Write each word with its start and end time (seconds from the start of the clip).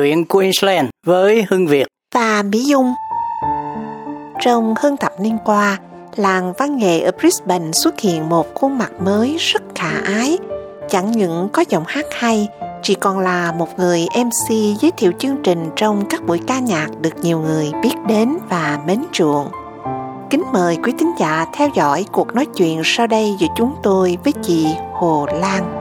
chuyện 0.00 0.24
Queensland 0.24 0.88
với 1.06 1.44
Hưng 1.48 1.66
Việt 1.66 1.86
và 2.14 2.42
Mỹ 2.42 2.64
Dung. 2.64 2.94
Trong 4.40 4.74
hơn 4.76 4.96
thập 4.96 5.20
niên 5.20 5.38
qua, 5.44 5.78
làng 6.16 6.52
văn 6.58 6.76
nghệ 6.76 7.00
ở 7.00 7.10
Brisbane 7.20 7.72
xuất 7.72 8.00
hiện 8.00 8.28
một 8.28 8.54
khuôn 8.54 8.78
mặt 8.78 8.90
mới 9.00 9.36
rất 9.38 9.62
khả 9.74 9.90
ái. 10.04 10.38
Chẳng 10.88 11.10
những 11.10 11.48
có 11.52 11.64
giọng 11.68 11.84
hát 11.86 12.06
hay, 12.12 12.48
chỉ 12.82 12.94
còn 12.94 13.18
là 13.18 13.52
một 13.52 13.78
người 13.78 14.06
MC 14.16 14.54
giới 14.80 14.90
thiệu 14.96 15.12
chương 15.18 15.36
trình 15.42 15.70
trong 15.76 16.04
các 16.10 16.26
buổi 16.26 16.40
ca 16.46 16.58
nhạc 16.58 16.88
được 17.00 17.14
nhiều 17.22 17.40
người 17.40 17.72
biết 17.82 17.94
đến 18.08 18.36
và 18.48 18.78
mến 18.86 19.02
chuộng. 19.12 19.48
Kính 20.30 20.42
mời 20.52 20.78
quý 20.84 20.92
tín 20.98 21.08
giả 21.18 21.46
theo 21.54 21.68
dõi 21.74 22.04
cuộc 22.12 22.34
nói 22.34 22.46
chuyện 22.56 22.82
sau 22.84 23.06
đây 23.06 23.34
giữa 23.38 23.48
chúng 23.56 23.74
tôi 23.82 24.18
với 24.24 24.32
chị 24.42 24.66
Hồ 24.92 25.26
Lan. 25.40 25.76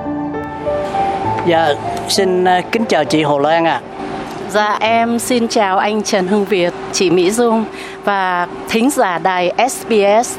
Dạ, 1.47 1.73
xin 2.09 2.43
à, 2.43 2.61
kính 2.71 2.85
chào 2.85 3.05
chị 3.05 3.23
Hồ 3.23 3.39
Lan 3.39 3.65
ạ. 3.65 3.81
À. 3.95 3.98
Dạ 4.53 4.77
em 4.79 5.19
xin 5.19 5.47
chào 5.47 5.77
anh 5.77 6.03
Trần 6.03 6.27
Hưng 6.27 6.45
Việt, 6.45 6.73
chị 6.93 7.09
Mỹ 7.09 7.31
Dung 7.31 7.65
và 8.03 8.47
thính 8.69 8.89
giả 8.89 9.17
đài 9.17 9.51
SBS. 9.69 10.37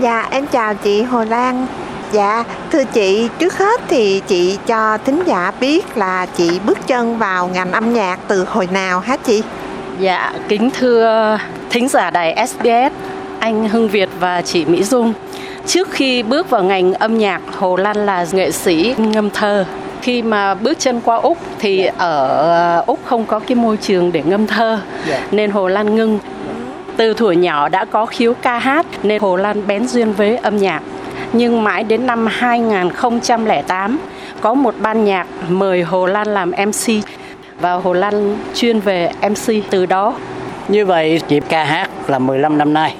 Dạ 0.00 0.28
em 0.30 0.46
chào 0.46 0.74
chị 0.74 1.02
Hồ 1.02 1.24
Lan. 1.24 1.66
Dạ 2.12 2.44
thưa 2.72 2.84
chị, 2.84 3.28
trước 3.38 3.58
hết 3.58 3.80
thì 3.88 4.22
chị 4.26 4.58
cho 4.66 4.98
thính 4.98 5.22
giả 5.26 5.52
biết 5.60 5.96
là 5.96 6.26
chị 6.26 6.60
bước 6.66 6.78
chân 6.86 7.18
vào 7.18 7.48
ngành 7.48 7.72
âm 7.72 7.94
nhạc 7.94 8.18
từ 8.28 8.44
hồi 8.44 8.68
nào 8.72 9.00
hả 9.00 9.16
chị? 9.16 9.42
Dạ 10.00 10.32
kính 10.48 10.70
thưa 10.70 11.38
thính 11.70 11.88
giả 11.88 12.10
đài 12.10 12.46
SBS, 12.48 12.92
anh 13.40 13.68
Hưng 13.68 13.88
Việt 13.88 14.08
và 14.20 14.42
chị 14.42 14.64
Mỹ 14.64 14.82
Dung. 14.84 15.12
Trước 15.66 15.90
khi 15.90 16.22
bước 16.22 16.50
vào 16.50 16.64
ngành 16.64 16.94
âm 16.94 17.18
nhạc, 17.18 17.40
Hồ 17.58 17.76
Lan 17.76 18.06
là 18.06 18.26
nghệ 18.32 18.50
sĩ 18.50 18.94
ngâm 18.98 19.30
thơ 19.30 19.64
khi 20.04 20.22
mà 20.22 20.54
bước 20.54 20.78
chân 20.78 21.00
qua 21.04 21.16
úc 21.16 21.38
thì 21.58 21.84
ở 21.84 22.26
ờ, 22.28 22.84
úc 22.86 22.98
không 23.04 23.26
có 23.26 23.38
cái 23.38 23.54
môi 23.54 23.76
trường 23.76 24.12
để 24.12 24.22
ngâm 24.26 24.46
thơ 24.46 24.78
dạ. 25.08 25.20
nên 25.30 25.50
hồ 25.50 25.68
lan 25.68 25.94
ngưng 25.94 26.18
từ 26.96 27.14
tuổi 27.14 27.36
nhỏ 27.36 27.68
đã 27.68 27.84
có 27.84 28.06
khiếu 28.06 28.34
ca 28.34 28.58
hát 28.58 28.86
nên 29.02 29.20
hồ 29.20 29.36
lan 29.36 29.66
bén 29.66 29.86
duyên 29.86 30.12
với 30.12 30.36
âm 30.36 30.56
nhạc 30.56 30.82
nhưng 31.32 31.64
mãi 31.64 31.82
đến 31.82 32.06
năm 32.06 32.26
2008 32.26 33.98
có 34.40 34.54
một 34.54 34.74
ban 34.80 35.04
nhạc 35.04 35.26
mời 35.48 35.82
Hồ 35.82 36.06
Lan 36.06 36.28
làm 36.28 36.50
MC 36.50 37.04
và 37.60 37.72
Hồ 37.72 37.92
Lan 37.92 38.36
chuyên 38.54 38.80
về 38.80 39.10
MC 39.22 39.52
từ 39.70 39.86
đó. 39.86 40.14
Như 40.68 40.86
vậy 40.86 41.20
chị 41.28 41.40
ca 41.48 41.64
hát 41.64 41.90
là 42.10 42.18
15 42.18 42.58
năm 42.58 42.72
nay. 42.72 42.94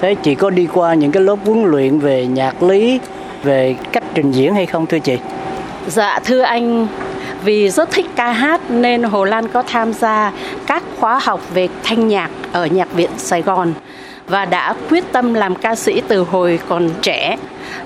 Thế 0.00 0.14
chị 0.14 0.34
có 0.34 0.50
đi 0.50 0.68
qua 0.72 0.94
những 0.94 1.12
cái 1.12 1.22
lớp 1.22 1.36
huấn 1.44 1.64
luyện 1.64 1.98
về 1.98 2.26
nhạc 2.26 2.62
lý, 2.62 3.00
về 3.42 3.74
cách 3.92 4.04
trình 4.14 4.32
diễn 4.32 4.54
hay 4.54 4.66
không 4.66 4.86
thưa 4.86 4.98
chị? 4.98 5.18
Dạ 5.86 6.18
thưa 6.24 6.40
anh, 6.40 6.86
vì 7.44 7.70
rất 7.70 7.90
thích 7.90 8.06
ca 8.16 8.32
hát 8.32 8.60
nên 8.70 9.02
Hồ 9.02 9.24
Lan 9.24 9.48
có 9.48 9.62
tham 9.62 9.92
gia 9.92 10.32
các 10.66 10.82
khóa 10.98 11.20
học 11.22 11.40
về 11.54 11.68
thanh 11.82 12.08
nhạc 12.08 12.30
ở 12.52 12.66
Nhạc 12.66 12.92
viện 12.92 13.10
Sài 13.16 13.42
Gòn 13.42 13.72
và 14.26 14.44
đã 14.44 14.74
quyết 14.90 15.12
tâm 15.12 15.34
làm 15.34 15.54
ca 15.54 15.74
sĩ 15.74 16.02
từ 16.08 16.22
hồi 16.22 16.58
còn 16.68 16.90
trẻ. 17.02 17.36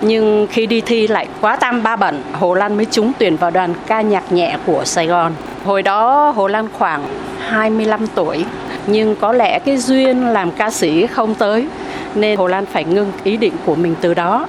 Nhưng 0.01 0.47
khi 0.51 0.67
đi 0.67 0.81
thi 0.81 1.07
lại 1.07 1.29
quá 1.41 1.57
tam 1.57 1.83
ba 1.83 1.97
bận, 1.97 2.23
Hồ 2.33 2.55
Lan 2.55 2.77
mới 2.77 2.85
trúng 2.85 3.13
tuyển 3.19 3.37
vào 3.37 3.51
đoàn 3.51 3.75
ca 3.87 4.01
nhạc 4.01 4.33
nhẹ 4.33 4.57
của 4.67 4.85
Sài 4.85 5.07
Gòn. 5.07 5.33
Hồi 5.65 5.83
đó 5.83 6.31
Hồ 6.31 6.47
Lan 6.47 6.69
khoảng 6.79 7.05
25 7.39 8.07
tuổi, 8.07 8.45
nhưng 8.87 9.17
có 9.17 9.33
lẽ 9.33 9.59
cái 9.59 9.77
duyên 9.77 10.27
làm 10.27 10.51
ca 10.51 10.71
sĩ 10.71 11.07
không 11.07 11.35
tới 11.35 11.67
nên 12.15 12.39
Hồ 12.39 12.47
Lan 12.47 12.67
phải 12.67 12.85
ngưng 12.85 13.13
ý 13.25 13.37
định 13.37 13.53
của 13.65 13.75
mình 13.75 13.95
từ 14.01 14.15
đó 14.15 14.47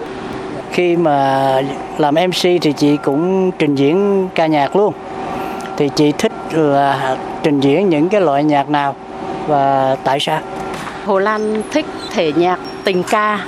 khi 0.72 0.96
mà 0.96 1.62
làm 1.98 2.16
MC 2.16 2.42
thì 2.42 2.74
chị 2.78 2.98
cũng 3.04 3.52
trình 3.52 3.76
diễn 3.76 4.28
ca 4.36 4.46
nhạc 4.46 4.76
luôn. 4.76 4.94
Thì 5.78 5.90
chị 5.96 6.12
thích 6.12 6.32
là 6.52 7.18
trình 7.44 7.60
diễn 7.60 7.90
những 7.90 8.10
cái 8.10 8.22
loại 8.22 8.44
nhạc 8.44 8.70
nào 8.70 8.96
và 9.48 9.96
tại 10.04 10.20
sao? 10.20 10.40
Hồ 11.06 11.20
Lan 11.20 11.62
thích 11.72 11.86
thể 12.14 12.32
nhạc 12.36 12.60
tình 12.84 13.04
ca 13.04 13.40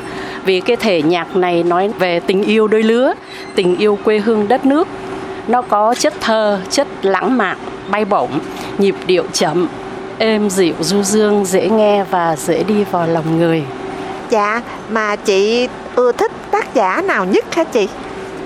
vì 0.45 0.59
cái 0.59 0.75
thể 0.75 1.01
nhạc 1.01 1.35
này 1.35 1.63
nói 1.63 1.89
về 1.99 2.19
tình 2.19 2.43
yêu 2.43 2.67
đôi 2.67 2.83
lứa 2.83 3.13
tình 3.55 3.77
yêu 3.77 3.97
quê 4.03 4.19
hương 4.19 4.47
đất 4.47 4.65
nước. 4.65 4.87
Nó 5.47 5.61
có 5.61 5.95
chất 5.99 6.13
thơ 6.21 6.59
chất 6.69 6.87
lãng 7.01 7.37
mạn 7.37 7.57
bay 7.89 8.05
bổng 8.05 8.29
nhịp 8.77 8.95
điệu 9.07 9.23
chậm 9.33 9.67
êm 10.17 10.49
dịu 10.49 10.73
du 10.79 11.03
dương 11.03 11.45
dễ 11.45 11.69
nghe 11.69 12.03
và 12.03 12.35
dễ 12.35 12.63
đi 12.63 12.83
vào 12.91 13.07
lòng 13.07 13.39
người. 13.39 13.63
Dạ 14.29 14.61
mà 14.89 15.15
chị 15.15 15.67
ưa 15.95 16.11
thích 16.11 16.31
tác 16.57 16.73
giả 16.73 17.01
nào 17.01 17.25
nhất 17.25 17.55
hả 17.55 17.63
chị? 17.63 17.87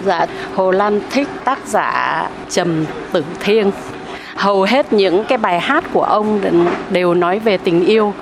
Dạ, 0.05 0.25
Hồ 0.55 0.71
Lan 0.71 1.01
thích 1.11 1.27
tác 1.43 1.59
giả 1.65 2.29
Trầm 2.49 2.85
Tử 3.11 3.23
Thiên. 3.39 3.71
Hầu 4.35 4.63
hết 4.63 4.93
những 4.93 5.23
cái 5.23 5.37
bài 5.37 5.59
hát 5.59 5.83
của 5.93 6.03
ông 6.03 6.41
đều 6.89 7.13
nói 7.13 7.39
về 7.39 7.57
tình 7.57 7.85
yêu. 7.85 8.13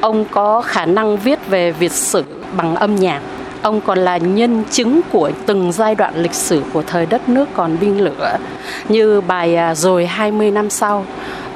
Ông 0.00 0.24
có 0.24 0.60
khả 0.60 0.86
năng 0.86 1.16
viết 1.16 1.38
về 1.48 1.72
Việt 1.72 1.92
sử 1.92 2.24
bằng 2.56 2.74
âm 2.74 2.96
nhạc. 2.96 3.20
Ông 3.62 3.80
còn 3.80 3.98
là 3.98 4.16
nhân 4.16 4.64
chứng 4.70 5.00
của 5.12 5.30
từng 5.46 5.72
giai 5.72 5.94
đoạn 5.94 6.12
lịch 6.16 6.34
sử 6.34 6.62
của 6.72 6.82
thời 6.86 7.06
đất 7.06 7.28
nước 7.28 7.48
còn 7.54 7.76
binh 7.80 8.00
lửa 8.00 8.36
như 8.88 9.20
bài 9.20 9.56
à, 9.56 9.74
Rồi 9.74 10.06
20 10.06 10.50
năm 10.50 10.70
sau 10.70 11.04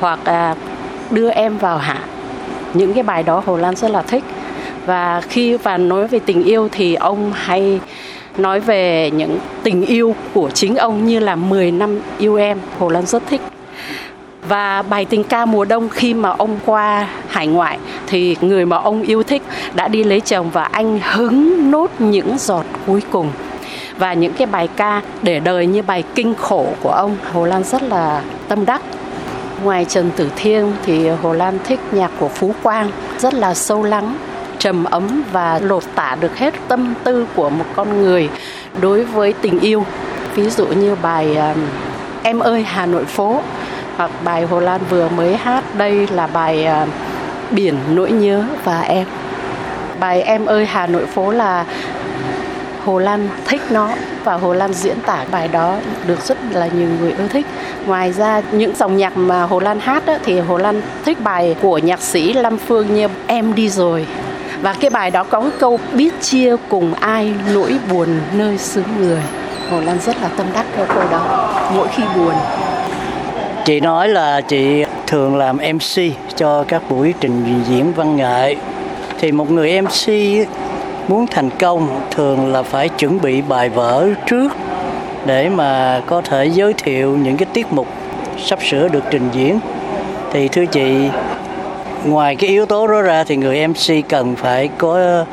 hoặc 0.01 0.19
à, 0.25 0.55
Đưa 1.11 1.31
em 1.31 1.59
vào 1.59 1.79
hạ. 1.79 1.99
Những 2.75 2.95
cái 2.95 3.03
bài 3.03 3.23
đó 3.23 3.43
Hồ 3.47 3.57
Lan 3.57 3.77
rất 3.77 3.91
là 3.91 4.03
thích 4.03 4.25
và 4.87 5.21
khi 5.21 5.57
và 5.57 5.79
nói 5.79 6.07
về 6.07 6.19
tình 6.19 6.45
yêu 6.45 6.69
thì 6.73 6.95
ông 6.95 7.33
hay 7.35 7.81
nói 8.39 8.61
về 8.61 9.11
những 9.11 9.39
tình 9.63 9.87
yêu 9.87 10.15
của 10.33 10.51
chính 10.51 10.77
ông 10.77 11.07
như 11.07 11.19
là 11.19 11.37
10 11.37 11.71
năm 11.71 12.01
yêu 12.19 12.37
em, 12.37 12.59
Hồ 12.79 12.89
Lan 12.89 13.07
rất 13.07 13.23
thích. 13.27 13.41
Và 14.49 14.83
bài 14.83 15.05
tình 15.05 15.25
ca 15.25 15.45
mùa 15.45 15.65
đông 15.65 15.89
khi 15.89 16.15
mà 16.15 16.29
ông 16.29 16.59
qua 16.67 17.09
hải 17.29 17.47
ngoại 17.47 17.79
thì 18.07 18.37
người 18.41 18.67
mà 18.67 18.77
ông 18.77 19.03
yêu 19.03 19.23
thích 19.23 19.43
đã 19.75 19.89
đi 19.89 20.05
lấy 20.05 20.21
chồng 20.21 20.51
và 20.51 20.65
anh 20.65 21.01
hứng 21.03 21.71
nốt 21.71 21.91
những 21.99 22.39
giọt 22.39 22.65
cuối 22.87 23.03
cùng. 23.11 23.31
Và 23.99 24.15
những 24.15 24.33
cái 24.33 24.47
bài 24.47 24.69
ca 24.77 25.03
để 25.23 25.41
đời 25.41 25.67
như 25.67 25.83
bài 25.83 26.05
kinh 26.15 26.35
khổ 26.35 26.67
của 26.83 26.91
ông, 26.91 27.17
Hồ 27.33 27.45
Lan 27.45 27.65
rất 27.65 27.83
là 27.83 28.23
tâm 28.49 28.65
đắc. 28.67 28.83
Ngoài 29.63 29.85
Trần 29.85 30.11
Tử 30.17 30.31
Thiên 30.37 30.73
thì 30.87 31.09
Hồ 31.09 31.33
Lan 31.33 31.59
thích 31.65 31.81
nhạc 31.93 32.11
của 32.19 32.29
Phú 32.29 32.55
Quang, 32.63 32.91
rất 33.19 33.35
là 33.35 33.55
sâu 33.55 33.83
lắng 33.83 34.17
trầm 34.65 34.85
ấm 34.85 35.23
và 35.33 35.61
lột 35.63 35.83
tả 35.95 36.17
được 36.21 36.39
hết 36.39 36.55
tâm 36.69 36.95
tư 37.05 37.27
của 37.37 37.51
một 37.51 37.65
con 37.77 38.03
người 38.03 38.29
đối 38.81 39.05
với 39.05 39.33
tình 39.33 39.61
yêu. 39.61 39.87
Ví 40.35 40.51
dụ 40.51 40.67
như 40.67 40.95
bài 41.03 41.37
à, 41.37 41.55
em 42.23 42.39
ơi 42.39 42.63
hà 42.63 42.87
nội 42.87 43.05
phố 43.05 43.41
hoặc 43.97 44.11
bài 44.25 44.43
hồ 44.43 44.61
lan 44.61 44.81
vừa 44.91 45.09
mới 45.09 45.37
hát 45.37 45.65
đây 45.75 46.07
là 46.11 46.27
bài 46.27 46.65
à, 46.65 46.87
biển 47.51 47.75
nỗi 47.91 48.11
nhớ 48.11 48.45
và 48.65 48.81
em. 48.81 49.07
Bài 50.01 50.23
em 50.23 50.47
ơi 50.47 50.67
hà 50.67 50.87
nội 50.87 51.07
phố 51.07 51.31
là 51.31 51.65
Hồ 52.85 52.99
Lan 52.99 53.29
thích 53.45 53.61
nó 53.71 53.91
và 54.25 54.35
Hồ 54.35 54.53
Lan 54.53 54.73
diễn 54.73 54.97
tả 55.07 55.25
bài 55.31 55.49
đó 55.49 55.77
được 56.07 56.21
rất 56.21 56.39
là 56.53 56.67
nhiều 56.67 56.89
người 57.01 57.13
ưa 57.13 57.29
thích. 57.29 57.47
Ngoài 57.87 58.13
ra 58.13 58.43
những 58.53 58.75
dòng 58.77 58.97
nhạc 58.97 59.17
mà 59.17 59.43
Hồ 59.43 59.61
Lan 59.61 59.81
hát 59.81 60.07
đó, 60.07 60.15
thì 60.25 60.41
Hồ 60.41 60.59
Lan 60.59 60.83
thích 61.05 61.19
bài 61.21 61.57
của 61.61 61.79
nhạc 61.79 62.01
sĩ 62.01 62.33
Lâm 62.33 62.59
Phương 62.59 62.95
như 62.95 63.09
Em 63.27 63.55
đi 63.55 63.69
rồi 63.69 64.07
và 64.65 64.75
cái 64.81 64.91
bài 64.91 65.11
đó 65.11 65.25
có 65.25 65.41
cái 65.41 65.51
câu, 65.59 65.79
biết 65.93 66.21
chia 66.21 66.57
cùng 66.69 66.95
ai 66.95 67.33
nỗi 67.55 67.77
buồn 67.91 68.09
nơi 68.33 68.59
xứ 68.59 68.83
người. 68.99 69.21
Hồ 69.71 69.81
Lan 69.81 69.99
rất 69.99 70.17
là 70.23 70.29
tâm 70.37 70.47
đắc 70.55 70.67
theo 70.77 70.87
câu 70.87 71.03
đó, 71.11 71.49
mỗi 71.77 71.89
khi 71.89 72.03
buồn. 72.17 72.33
Chị 73.65 73.81
nói 73.81 74.09
là 74.09 74.41
chị 74.41 74.85
thường 75.07 75.37
làm 75.37 75.57
MC 75.57 76.03
cho 76.37 76.65
các 76.69 76.83
buổi 76.91 77.15
trình 77.21 77.63
diễn 77.69 77.93
văn 77.93 78.17
nghệ. 78.17 78.57
Thì 79.21 79.33
một 79.33 79.51
người 79.51 79.83
MC 79.83 80.09
muốn 81.09 81.27
thành 81.27 81.51
công 81.51 82.01
thường 82.11 82.53
là 82.53 82.63
phải 82.63 82.89
chuẩn 82.89 83.21
bị 83.21 83.43
bài 83.43 83.69
vở 83.69 84.09
trước 84.27 84.53
để 85.27 85.49
mà 85.49 86.01
có 86.07 86.21
thể 86.21 86.45
giới 86.45 86.73
thiệu 86.73 87.17
những 87.23 87.37
cái 87.37 87.47
tiết 87.53 87.73
mục 87.73 87.87
sắp 88.45 88.59
sửa 88.63 88.89
được 88.89 89.05
trình 89.11 89.29
diễn. 89.33 89.59
Thì 90.33 90.49
thưa 90.49 90.67
chị 90.67 91.09
ngoài 92.05 92.37
cái 92.37 92.51
yếu 92.51 92.67
tố 92.67 92.87
đó 92.87 93.03
ra 93.03 93.25
thì 93.25 93.37
người 93.37 93.69
MC 93.69 94.09
cần 94.09 94.37
phải 94.37 94.69
có 94.79 95.25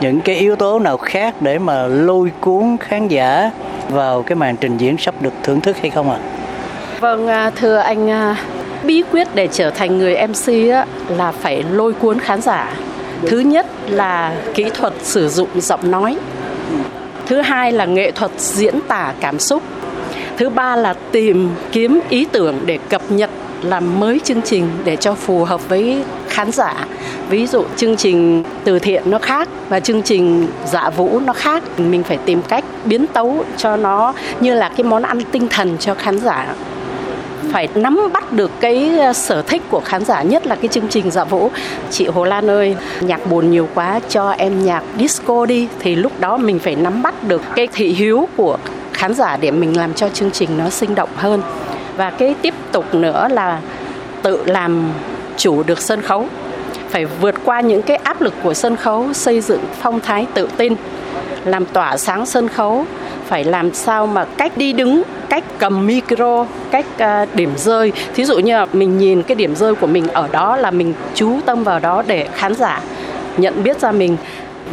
những 0.00 0.20
cái 0.20 0.36
yếu 0.36 0.56
tố 0.56 0.78
nào 0.78 0.96
khác 0.96 1.34
để 1.42 1.58
mà 1.58 1.86
lôi 1.86 2.30
cuốn 2.40 2.76
khán 2.80 3.08
giả 3.08 3.50
vào 3.88 4.22
cái 4.22 4.36
màn 4.36 4.56
trình 4.56 4.76
diễn 4.76 4.96
sắp 4.98 5.14
được 5.20 5.32
thưởng 5.42 5.60
thức 5.60 5.76
hay 5.76 5.90
không 5.90 6.10
ạ? 6.10 6.18
Vâng, 7.00 7.26
à? 7.26 7.44
Vâng, 7.44 7.54
thưa 7.56 7.76
anh, 7.76 8.10
à, 8.10 8.36
bí 8.84 9.02
quyết 9.12 9.28
để 9.34 9.48
trở 9.52 9.70
thành 9.70 9.98
người 9.98 10.16
MC 10.26 10.52
là 11.08 11.32
phải 11.32 11.64
lôi 11.70 11.92
cuốn 11.92 12.18
khán 12.18 12.40
giả. 12.40 12.72
Thứ 13.26 13.38
nhất 13.38 13.66
là 13.88 14.34
kỹ 14.54 14.64
thuật 14.74 14.92
sử 15.02 15.28
dụng 15.28 15.48
giọng 15.60 15.90
nói. 15.90 16.16
Thứ 17.26 17.40
hai 17.40 17.72
là 17.72 17.84
nghệ 17.84 18.10
thuật 18.10 18.30
diễn 18.36 18.74
tả 18.88 19.14
cảm 19.20 19.38
xúc. 19.38 19.62
Thứ 20.36 20.48
ba 20.48 20.76
là 20.76 20.94
tìm 21.12 21.50
kiếm 21.72 22.00
ý 22.08 22.26
tưởng 22.32 22.60
để 22.66 22.78
cập 22.88 23.02
nhật 23.08 23.30
làm 23.62 24.00
mới 24.00 24.20
chương 24.24 24.42
trình 24.42 24.68
để 24.84 24.96
cho 24.96 25.14
phù 25.14 25.44
hợp 25.44 25.68
với 25.68 26.02
khán 26.28 26.52
giả. 26.52 26.74
Ví 27.28 27.46
dụ 27.46 27.64
chương 27.76 27.96
trình 27.96 28.44
từ 28.64 28.78
thiện 28.78 29.10
nó 29.10 29.18
khác 29.18 29.48
và 29.68 29.80
chương 29.80 30.02
trình 30.02 30.46
dạ 30.66 30.90
vũ 30.90 31.20
nó 31.24 31.32
khác. 31.32 31.62
Mình 31.78 32.02
phải 32.02 32.18
tìm 32.24 32.42
cách 32.42 32.64
biến 32.84 33.06
tấu 33.06 33.44
cho 33.56 33.76
nó 33.76 34.12
như 34.40 34.54
là 34.54 34.68
cái 34.68 34.84
món 34.84 35.02
ăn 35.02 35.20
tinh 35.32 35.48
thần 35.48 35.76
cho 35.78 35.94
khán 35.94 36.18
giả. 36.18 36.54
Phải 37.52 37.68
nắm 37.74 37.98
bắt 38.12 38.32
được 38.32 38.50
cái 38.60 38.98
ờ, 38.98 39.12
sở 39.12 39.42
thích 39.42 39.62
của 39.70 39.80
khán 39.80 40.04
giả, 40.04 40.22
nhất 40.22 40.46
là 40.46 40.54
cái 40.54 40.68
chương 40.68 40.88
trình 40.88 41.10
dạ 41.10 41.24
vũ. 41.24 41.50
Chị 41.90 42.06
Hồ 42.06 42.24
Lan 42.24 42.50
ơi, 42.50 42.76
nhạc 43.00 43.30
buồn 43.30 43.50
nhiều 43.50 43.68
quá, 43.74 44.00
cho 44.08 44.30
em 44.30 44.64
nhạc 44.64 44.82
disco 44.98 45.46
đi. 45.46 45.68
Thì 45.78 45.94
lúc 45.94 46.20
đó 46.20 46.36
mình 46.36 46.58
phải 46.58 46.74
nắm 46.74 47.02
bắt 47.02 47.22
được 47.24 47.42
cái 47.56 47.68
thị 47.72 47.88
hiếu 47.92 48.28
của 48.36 48.58
khán 48.92 49.14
giả 49.14 49.36
để 49.36 49.50
mình 49.50 49.76
làm 49.76 49.94
cho 49.94 50.08
chương 50.08 50.30
trình 50.30 50.58
nó 50.58 50.70
sinh 50.70 50.94
động 50.94 51.08
hơn 51.16 51.42
và 51.96 52.10
cái 52.10 52.34
tiếp 52.42 52.54
tục 52.72 52.94
nữa 52.94 53.28
là 53.30 53.60
tự 54.22 54.42
làm 54.46 54.84
chủ 55.36 55.62
được 55.62 55.80
sân 55.80 56.02
khấu. 56.02 56.26
Phải 56.88 57.04
vượt 57.04 57.34
qua 57.44 57.60
những 57.60 57.82
cái 57.82 57.96
áp 57.96 58.20
lực 58.20 58.34
của 58.42 58.54
sân 58.54 58.76
khấu, 58.76 59.12
xây 59.12 59.40
dựng 59.40 59.60
phong 59.80 60.00
thái 60.00 60.26
tự 60.34 60.48
tin, 60.56 60.74
làm 61.44 61.64
tỏa 61.64 61.96
sáng 61.96 62.26
sân 62.26 62.48
khấu. 62.48 62.84
Phải 63.26 63.44
làm 63.44 63.74
sao 63.74 64.06
mà 64.06 64.24
cách 64.24 64.56
đi 64.56 64.72
đứng, 64.72 65.02
cách 65.28 65.44
cầm 65.58 65.86
micro, 65.86 66.46
cách 66.70 66.86
à, 66.98 67.26
điểm 67.34 67.50
rơi. 67.56 67.92
Thí 68.14 68.24
dụ 68.24 68.38
như 68.38 68.54
là 68.54 68.66
mình 68.72 68.98
nhìn 68.98 69.22
cái 69.22 69.34
điểm 69.34 69.56
rơi 69.56 69.74
của 69.74 69.86
mình 69.86 70.08
ở 70.08 70.28
đó 70.32 70.56
là 70.56 70.70
mình 70.70 70.94
chú 71.14 71.40
tâm 71.46 71.64
vào 71.64 71.78
đó 71.78 72.02
để 72.06 72.28
khán 72.34 72.54
giả 72.54 72.80
nhận 73.36 73.62
biết 73.62 73.80
ra 73.80 73.92
mình. 73.92 74.16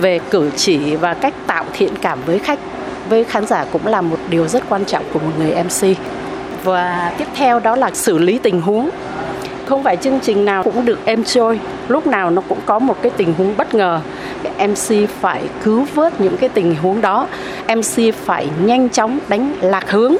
Về 0.01 0.19
cử 0.29 0.49
chỉ 0.55 0.95
và 0.95 1.13
cách 1.13 1.33
tạo 1.47 1.65
thiện 1.73 1.93
cảm 2.01 2.19
với 2.25 2.39
khách, 2.39 2.59
với 3.09 3.23
khán 3.23 3.45
giả 3.45 3.65
cũng 3.71 3.87
là 3.87 4.01
một 4.01 4.17
điều 4.29 4.47
rất 4.47 4.63
quan 4.69 4.85
trọng 4.85 5.03
của 5.13 5.19
một 5.19 5.31
người 5.39 5.55
MC 5.63 5.97
và 6.69 7.11
tiếp 7.17 7.27
theo 7.35 7.59
đó 7.59 7.75
là 7.75 7.91
xử 7.93 8.17
lý 8.17 8.39
tình 8.43 8.61
huống. 8.61 8.89
Không 9.65 9.83
phải 9.83 9.97
chương 9.97 10.19
trình 10.19 10.45
nào 10.45 10.63
cũng 10.63 10.85
được 10.85 10.99
em 11.05 11.23
trôi 11.23 11.59
lúc 11.87 12.07
nào 12.07 12.29
nó 12.29 12.41
cũng 12.49 12.57
có 12.65 12.79
một 12.79 12.97
cái 13.01 13.11
tình 13.17 13.33
huống 13.37 13.57
bất 13.57 13.73
ngờ. 13.73 13.99
MC 14.57 15.09
phải 15.21 15.41
cứu 15.63 15.85
vớt 15.93 16.21
những 16.21 16.37
cái 16.37 16.49
tình 16.49 16.75
huống 16.75 17.01
đó. 17.01 17.27
MC 17.67 18.15
phải 18.25 18.47
nhanh 18.63 18.89
chóng 18.89 19.19
đánh 19.27 19.53
lạc 19.61 19.91
hướng. 19.91 20.15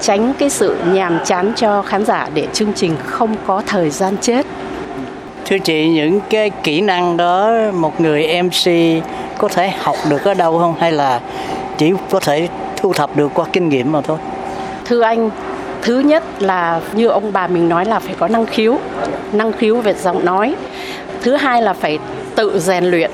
Tránh 0.00 0.32
cái 0.38 0.50
sự 0.50 0.76
nhàm 0.92 1.18
chán 1.24 1.52
cho 1.56 1.82
khán 1.82 2.04
giả 2.04 2.28
để 2.34 2.46
chương 2.52 2.72
trình 2.72 2.96
không 3.06 3.36
có 3.46 3.62
thời 3.66 3.90
gian 3.90 4.16
chết. 4.20 4.46
Thưa 5.44 5.58
chị 5.58 5.88
những 5.88 6.20
cái 6.30 6.50
kỹ 6.50 6.80
năng 6.80 7.16
đó 7.16 7.52
một 7.74 8.00
người 8.00 8.42
MC 8.42 8.70
có 9.38 9.48
thể 9.48 9.72
học 9.80 9.96
được 10.10 10.24
ở 10.24 10.34
đâu 10.34 10.58
không? 10.58 10.74
Hay 10.78 10.92
là 10.92 11.20
chỉ 11.78 11.92
có 12.10 12.20
thể 12.20 12.48
thu 12.76 12.92
thập 12.92 13.16
được 13.16 13.30
qua 13.34 13.46
kinh 13.52 13.68
nghiệm 13.68 13.92
mà 13.92 14.00
thôi? 14.00 14.18
Thưa 14.84 15.00
anh 15.00 15.30
thứ 15.86 15.98
nhất 15.98 16.22
là 16.40 16.80
như 16.94 17.06
ông 17.06 17.32
bà 17.32 17.46
mình 17.46 17.68
nói 17.68 17.84
là 17.84 17.98
phải 17.98 18.14
có 18.18 18.28
năng 18.28 18.46
khiếu 18.46 18.78
năng 19.32 19.52
khiếu 19.52 19.76
về 19.76 19.94
giọng 19.94 20.24
nói 20.24 20.54
thứ 21.22 21.36
hai 21.36 21.62
là 21.62 21.72
phải 21.72 21.98
tự 22.34 22.58
rèn 22.58 22.84
luyện 22.84 23.10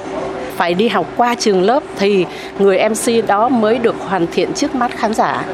phải 0.57 0.75
đi 0.75 0.89
học 0.89 1.07
qua 1.17 1.35
trường 1.35 1.63
lớp 1.63 1.83
thì 1.99 2.27
người 2.59 2.89
MC 2.89 3.27
đó 3.27 3.49
mới 3.49 3.79
được 3.79 3.97
hoàn 4.09 4.27
thiện 4.27 4.53
trước 4.53 4.75
mắt 4.75 4.91
khán 4.97 5.15
giả. 5.15 5.45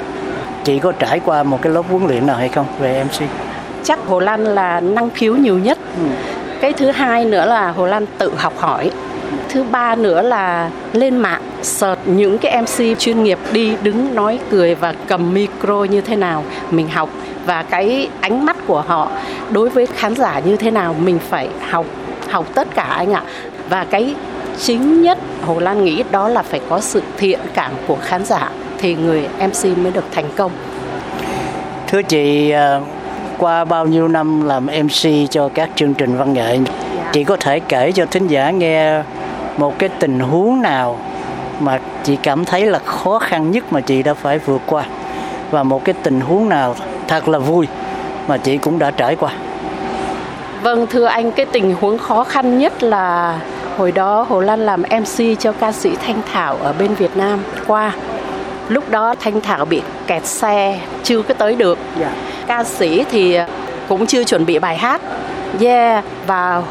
Chị 0.65 0.79
có 0.79 0.93
trải 0.93 1.21
qua 1.25 1.43
một 1.43 1.59
cái 1.63 1.73
lớp 1.73 1.83
huấn 1.91 2.07
luyện 2.07 2.27
nào 2.27 2.37
hay 2.37 2.49
không 2.49 2.67
về 2.81 3.05
MC? 3.05 3.23
Chắc 3.85 3.99
Hồ 4.07 4.21
Lan 4.21 4.45
là 4.45 4.81
năng 4.81 5.11
khiếu 5.11 5.37
nhiều 5.37 5.59
nhất. 5.59 5.79
Ừ. 5.97 6.09
Cái 6.61 6.73
thứ 6.73 6.91
hai 6.91 7.25
nữa 7.25 7.45
là 7.47 7.71
Hồ 7.71 7.87
Lan 7.87 8.07
tự 8.19 8.33
học 8.37 8.53
hỏi. 8.57 8.91
Thứ 9.49 9.65
ba 9.65 9.95
nữa 9.95 10.23
là 10.23 10.71
lên 10.93 11.17
mạng 11.17 11.43
search 11.63 12.01
những 12.07 12.39
cái 12.39 12.63
MC 12.63 12.99
chuyên 12.99 13.23
nghiệp 13.23 13.39
đi 13.53 13.77
đứng 13.83 14.15
nói 14.15 14.39
cười 14.51 14.75
và 14.75 14.95
cầm 15.07 15.35
micro 15.35 15.85
như 15.85 16.01
thế 16.01 16.17
nào 16.17 16.45
mình 16.71 16.89
học 16.89 17.09
và 17.47 17.63
cái 17.63 18.09
ánh 18.21 18.45
mắt 18.47 18.57
của 18.67 18.81
họ 18.81 19.11
đối 19.51 19.69
với 19.69 19.87
khán 19.87 20.15
giả 20.15 20.39
như 20.39 20.57
thế 20.57 20.71
nào 20.71 20.95
mình 21.05 21.19
phải 21.29 21.49
học 21.71 21.87
học 22.29 22.47
tất 22.55 22.69
cả 22.75 22.83
anh 22.83 23.13
ạ 23.13 23.23
và 23.69 23.87
cái 23.91 24.15
chính 24.59 25.03
nhất 25.03 25.19
Hồ 25.47 25.61
Lan 25.61 25.85
nghĩ 25.85 26.03
đó 26.11 26.29
là 26.29 26.43
phải 26.43 26.61
có 26.69 26.81
sự 26.81 27.03
thiện 27.17 27.39
cảm 27.55 27.73
của 27.87 27.97
khán 28.03 28.25
giả 28.25 28.51
thì 28.79 28.95
người 28.95 29.29
MC 29.41 29.79
mới 29.79 29.93
được 29.93 30.05
thành 30.13 30.31
công. 30.37 30.53
Thưa 31.87 32.03
chị, 32.03 32.51
à, 32.51 32.81
qua 33.39 33.65
bao 33.65 33.87
nhiêu 33.87 34.09
năm 34.09 34.47
làm 34.47 34.67
MC 34.67 35.31
cho 35.31 35.49
các 35.55 35.71
chương 35.75 35.95
trình 35.95 36.17
văn 36.17 36.33
nghệ, 36.33 36.59
dạ. 36.97 37.11
chị 37.13 37.25
có 37.25 37.37
thể 37.37 37.61
kể 37.61 37.93
cho 37.93 38.07
thính 38.07 38.27
giả 38.27 38.51
nghe 38.51 39.03
một 39.59 39.79
cái 39.79 39.89
tình 39.89 40.21
huống 40.21 40.63
nào 40.63 40.99
mà 41.61 41.79
chị 42.05 42.17
cảm 42.17 42.45
thấy 42.45 42.67
là 42.67 42.79
khó 42.79 43.19
khăn 43.19 43.51
nhất 43.51 43.65
mà 43.71 43.81
chị 43.81 44.03
đã 44.03 44.15
phải 44.15 44.39
vượt 44.39 44.63
qua 44.67 44.85
và 45.51 45.63
một 45.63 45.85
cái 45.85 45.95
tình 46.03 46.21
huống 46.21 46.49
nào 46.49 46.75
thật 47.09 47.29
là 47.29 47.39
vui 47.39 47.67
mà 48.29 48.37
chị 48.37 48.57
cũng 48.57 48.79
đã 48.79 48.91
trải 48.91 49.17
qua. 49.17 49.33
Vâng 50.63 50.87
thưa 50.87 51.05
anh, 51.05 51.33
cái 51.33 51.47
tình 51.47 51.75
huống 51.81 51.99
khó 51.99 52.25
khăn 52.25 52.59
nhất 52.59 52.83
là 52.83 53.39
Hồi 53.79 53.93
đó 53.93 54.27
Hồ 54.29 54.41
Lan 54.41 54.67
làm 54.67 54.83
MC 54.83 55.39
cho 55.39 55.53
ca 55.53 55.73
sĩ 55.73 55.97
Thanh 56.07 56.21
Thảo 56.33 56.57
ở 56.63 56.73
bên 56.79 56.95
Việt 56.95 57.17
Nam 57.17 57.39
qua. 57.67 57.93
Lúc 58.69 58.91
đó 58.91 59.15
Thanh 59.21 59.41
Thảo 59.41 59.65
bị 59.65 59.83
kẹt 60.07 60.27
xe, 60.27 60.81
chưa 61.03 61.23
có 61.23 61.35
tới 61.35 61.55
được. 61.55 61.79
Yeah. 62.01 62.13
Dạ. 62.13 62.45
Ca 62.47 62.65
sĩ 62.65 63.05
thì 63.11 63.39
cũng 63.89 64.07
chưa 64.07 64.25
chuẩn 64.25 64.47
bị 64.47 64.59
bài 64.59 64.77
hát. 64.77 65.01
Yeah, 65.61 66.05
và 66.27 66.63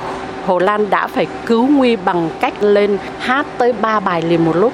Hồ 0.47 0.59
Lan 0.59 0.89
đã 0.89 1.07
phải 1.07 1.27
cứu 1.45 1.67
nguy 1.67 1.95
bằng 1.95 2.29
cách 2.39 2.53
lên 2.59 2.97
hát 3.19 3.45
tới 3.57 3.73
ba 3.81 3.99
bài 3.99 4.21
liền 4.21 4.45
một 4.45 4.55
lúc 4.55 4.73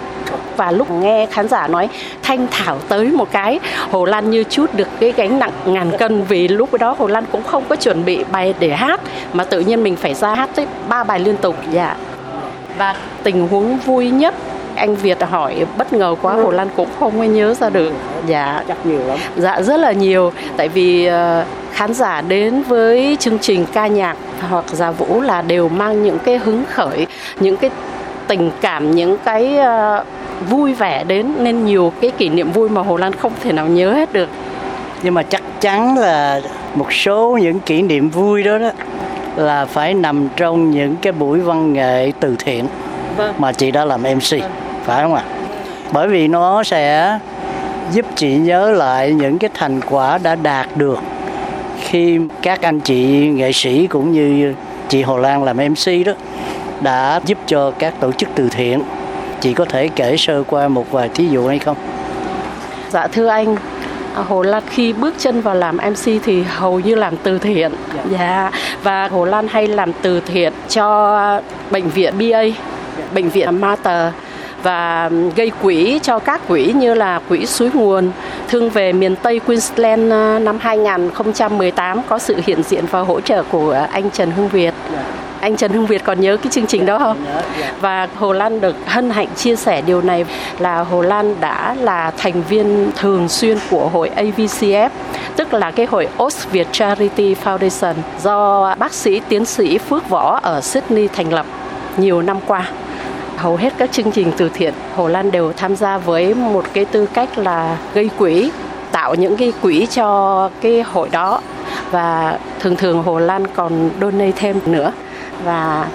và 0.58 0.72
lúc 0.72 0.92
nghe 0.92 1.26
khán 1.32 1.48
giả 1.48 1.68
nói 1.68 1.90
thanh 2.24 2.48
thảo 2.52 2.78
tới 2.88 3.08
một 3.08 3.32
cái 3.32 3.60
hồ 3.92 4.06
lan 4.06 4.32
như 4.32 4.44
chút 4.44 4.74
được 4.74 4.88
cái 5.00 5.12
gánh 5.12 5.40
nặng 5.40 5.52
ngàn 5.66 5.92
cân 6.00 6.24
vì 6.24 6.48
lúc 6.48 6.74
đó 6.74 6.96
hồ 7.00 7.08
lan 7.08 7.26
cũng 7.32 7.44
không 7.44 7.64
có 7.70 7.76
chuẩn 7.76 8.06
bị 8.06 8.24
bài 8.32 8.54
để 8.60 8.70
hát 8.70 9.02
mà 9.34 9.44
tự 9.44 9.60
nhiên 9.60 9.84
mình 9.84 9.96
phải 9.96 10.14
ra 10.14 10.36
hát 10.36 10.50
tới 10.56 10.68
ba 10.90 11.04
bài 11.04 11.20
liên 11.20 11.38
tục 11.38 11.56
dạ 11.72 11.86
yeah 11.86 11.98
và 12.78 12.96
tình 13.24 13.48
huống 13.48 13.78
vui 13.78 14.10
nhất 14.10 14.36
anh 14.76 14.96
Việt 14.96 15.24
hỏi 15.24 15.66
bất 15.78 15.94
ngờ 15.94 16.16
quá 16.22 16.34
Hồ 16.34 16.52
Lan 16.52 16.68
cũng 16.76 16.90
không 17.00 17.18
có 17.18 17.24
nhớ 17.24 17.54
ra 17.54 17.70
được. 17.70 17.94
Dạ. 18.28 18.64
Chắc 18.68 18.86
nhiều 18.86 19.00
lắm. 19.08 19.18
Dạ 19.38 19.62
rất 19.62 19.78
là 19.78 19.92
nhiều 19.92 20.32
tại 20.58 20.70
vì 20.70 21.10
uh, 21.10 21.48
khán 21.74 21.94
giả 21.94 22.22
đến 22.22 22.64
với 22.64 23.18
chương 23.20 23.40
trình 23.40 23.66
ca 23.74 23.88
nhạc 23.88 24.18
hoặc 24.50 24.66
giả 24.68 24.92
vũ 24.92 25.22
là 25.22 25.42
đều 25.42 25.70
mang 25.70 26.04
những 26.04 26.20
cái 26.20 26.38
hứng 26.38 26.64
khởi, 26.70 27.08
những 27.40 27.58
cái 27.58 27.70
tình 28.28 28.52
cảm, 28.62 28.92
những 28.92 29.18
cái 29.26 29.58
uh, 29.60 30.06
vui 30.50 30.74
vẻ 30.74 31.04
đến 31.04 31.34
nên 31.40 31.66
nhiều 31.66 31.94
cái 32.02 32.12
kỷ 32.12 32.30
niệm 32.30 32.52
vui 32.52 32.70
mà 32.70 32.82
Hồ 32.82 32.98
Lan 32.98 33.14
không 33.14 33.32
thể 33.44 33.52
nào 33.52 33.68
nhớ 33.68 33.94
hết 33.94 34.14
được. 34.14 34.30
Nhưng 35.04 35.14
mà 35.14 35.24
chắc 35.24 35.42
chắn 35.62 35.98
là 35.98 36.42
một 36.76 36.94
số 36.94 37.40
những 37.42 37.60
kỷ 37.60 37.82
niệm 37.82 38.10
vui 38.10 38.44
đó 38.44 38.58
đó 38.58 38.72
là 39.36 39.66
phải 39.66 39.94
nằm 39.94 40.28
trong 40.36 40.72
những 40.72 40.96
cái 41.02 41.14
buổi 41.14 41.40
văn 41.40 41.74
nghệ 41.74 42.12
từ 42.20 42.36
thiện 42.40 42.66
vâng. 43.18 43.34
mà 43.38 43.52
chị 43.52 43.72
đã 43.72 43.86
làm 43.86 44.02
MC 44.02 44.32
vâng. 44.32 44.52
phải 44.84 45.04
không 45.04 45.14
ạ? 45.14 45.24
Bởi 45.92 46.08
vì 46.08 46.28
nó 46.28 46.64
sẽ 46.64 47.18
giúp 47.92 48.06
chị 48.16 48.36
nhớ 48.36 48.72
lại 48.72 49.12
những 49.12 49.38
cái 49.38 49.50
thành 49.54 49.82
quả 49.90 50.18
đã 50.18 50.36
đạt 50.36 50.68
được 50.76 51.00
khi 51.84 52.20
các 52.42 52.62
anh 52.62 52.80
chị 52.80 53.28
nghệ 53.28 53.52
sĩ 53.52 53.88
cũng 53.88 54.12
như 54.12 54.54
chị 54.90 55.02
Hồ 55.02 55.18
Lan 55.18 55.44
làm 55.44 55.58
MC 55.58 56.06
đó 56.06 56.14
đã 56.82 57.22
giúp 57.26 57.38
cho 57.48 57.72
các 57.72 57.94
tổ 58.00 58.12
chức 58.12 58.30
từ 58.36 58.50
thiện. 58.50 58.82
Chị 59.42 59.54
có 59.54 59.66
thể 59.66 59.88
kể 59.88 60.18
sơ 60.18 60.44
qua 60.44 60.68
một 60.68 60.92
vài 60.92 61.10
thí 61.10 61.28
dụ 61.28 61.48
hay 61.48 61.60
không? 61.60 61.78
Dạ 62.90 63.08
thưa 63.08 63.28
anh, 63.28 63.56
Hồ 64.14 64.42
Lan 64.42 64.64
khi 64.70 64.94
bước 64.94 65.14
chân 65.18 65.42
vào 65.42 65.56
làm 65.56 65.78
MC 65.78 66.24
thì 66.24 66.44
hầu 66.44 66.80
như 66.80 66.96
làm 66.96 67.18
từ 67.24 67.40
thiện. 67.40 67.72
Dạ. 67.96 68.04
dạ. 68.12 68.52
Và 68.84 69.08
Hồ 69.08 69.26
Lan 69.26 69.48
hay 69.48 69.68
làm 69.68 69.92
từ 70.02 70.20
thiện 70.20 70.54
cho 70.70 71.18
bệnh 71.72 71.90
viện 71.90 72.14
BA, 72.18 72.44
bệnh 73.14 73.30
viện 73.30 73.62
Mater 73.62 74.14
và 74.64 75.10
gây 75.36 75.52
quỹ 75.62 76.00
cho 76.04 76.20
các 76.20 76.48
quỹ 76.48 76.74
như 76.76 76.94
là 76.94 77.20
quỹ 77.30 77.46
suối 77.46 77.70
nguồn 77.74 78.12
thương 78.48 78.70
về 78.70 78.94
miền 78.94 79.16
Tây 79.16 79.40
Queensland 79.40 80.12
ờ, 80.12 80.40
năm 80.40 80.58
2018 80.62 82.02
có 82.10 82.20
sự 82.20 82.36
hiện 82.46 82.64
diện 82.64 82.86
và 82.92 83.00
hỗ 83.00 83.22
trợ 83.22 83.44
của 83.44 83.88
anh 83.92 84.10
Trần 84.12 84.32
Hưng 84.32 84.48
Việt. 84.48 84.74
Anh 85.40 85.56
Trần 85.56 85.72
Hưng 85.72 85.86
Việt 85.86 86.04
còn 86.04 86.22
nhớ 86.22 86.38
cái 86.38 86.52
chương 86.52 86.68
trình 86.68 86.86
đó 86.86 87.00
không? 87.00 87.26
Và 87.82 88.08
Hồ 88.16 88.34
Lan 88.34 88.62
được 88.62 88.76
hân 88.86 89.10
hạnh 89.10 89.28
chia 89.36 89.56
sẻ 89.56 89.82
điều 89.82 90.02
này 90.02 90.26
là 90.60 90.80
Hồ 90.80 91.02
Lan 91.02 91.36
đã 91.40 91.76
là 91.80 92.12
thành 92.18 92.44
viên 92.50 92.92
thường 92.98 93.30
xuyên 93.30 93.58
của 93.70 93.90
hội 93.90 94.12
AVCF, 94.16 94.90
tức 95.36 95.54
là 95.54 95.72
cái 95.72 95.86
hội 95.86 96.08
Việt 96.52 96.68
Charity 96.72 97.36
Foundation 97.44 97.94
do 98.24 98.76
bác 98.80 98.94
sĩ 98.94 99.22
tiến 99.30 99.46
sĩ 99.46 99.78
Phước 99.78 100.10
Võ 100.10 100.40
ở 100.44 100.62
Sydney 100.62 101.08
thành 101.08 101.34
lập 101.34 101.46
nhiều 101.98 102.22
năm 102.22 102.38
qua 102.48 102.66
hầu 103.44 103.56
hết 103.56 103.74
các 103.78 103.92
chương 103.92 104.12
trình 104.12 104.32
từ 104.38 104.50
thiện 104.54 104.74
Hồ 104.96 105.08
Lan 105.08 105.32
đều 105.32 105.54
tham 105.58 105.76
gia 105.76 105.98
với 105.98 106.34
một 106.34 106.66
cái 106.74 106.86
tư 106.86 107.06
cách 107.14 107.38
là 107.38 107.78
gây 107.94 108.10
quỹ 108.18 108.52
tạo 108.92 109.16
những 109.16 109.38
cái 109.38 109.54
quỹ 109.62 109.88
cho 109.92 110.50
cái 110.62 110.82
hội 110.82 111.10
đó. 111.12 111.42
Và 111.92 112.40
thường 112.60 112.76
thường 112.76 113.04
Hồ 113.04 113.20
Lan 113.20 113.48
còn 113.48 113.90
donate 114.02 114.32
thêm 114.32 114.60
nữa. 114.66 114.92
Và 115.44 115.88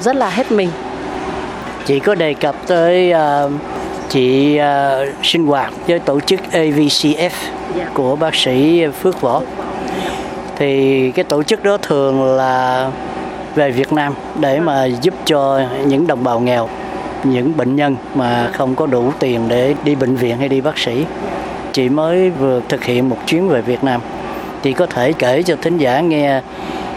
rất 0.00 0.16
là 0.16 0.30
hết 0.30 0.52
mình. 0.52 0.68
Chị 1.86 2.00
có 2.00 2.14
đề 2.14 2.34
cập 2.34 2.54
tới 2.66 3.12
uh, 3.12 3.52
chị 4.08 4.58
uh, 4.60 5.08
sinh 5.22 5.46
hoạt 5.46 5.72
với 5.86 5.98
tổ 5.98 6.20
chức 6.20 6.40
AVCF 6.52 7.18
yeah. 7.18 7.32
Dạ. 7.76 7.86
của 7.94 8.16
bác 8.16 8.34
sĩ 8.34 8.86
Phước 9.02 9.20
Võ. 9.20 9.42
Thì 10.56 11.10
cái 11.10 11.24
tổ 11.24 11.42
chức 11.42 11.64
đó 11.64 11.76
thường 11.82 12.36
là 12.36 12.90
về 13.54 13.70
Việt 13.70 13.92
Nam 13.92 14.14
để 14.40 14.60
mà 14.60 14.84
giúp 14.84 15.14
cho 15.24 15.60
những 15.86 16.06
đồng 16.06 16.24
bào 16.24 16.40
nghèo 16.40 16.68
những 17.24 17.56
bệnh 17.56 17.76
nhân 17.76 17.96
mà 18.14 18.50
không 18.52 18.74
có 18.74 18.86
đủ 18.86 19.12
tiền 19.18 19.48
để 19.48 19.74
đi 19.84 19.94
bệnh 19.94 20.16
viện 20.16 20.38
hay 20.38 20.48
đi 20.48 20.60
bác 20.60 20.78
sĩ. 20.78 21.04
Chị 21.72 21.88
mới 21.88 22.30
vừa 22.30 22.60
thực 22.68 22.84
hiện 22.84 23.08
một 23.08 23.18
chuyến 23.26 23.48
về 23.48 23.60
Việt 23.60 23.84
Nam. 23.84 24.00
Chị 24.62 24.72
có 24.72 24.86
thể 24.86 25.12
kể 25.12 25.42
cho 25.42 25.56
thính 25.62 25.78
giả 25.78 26.00
nghe 26.00 26.40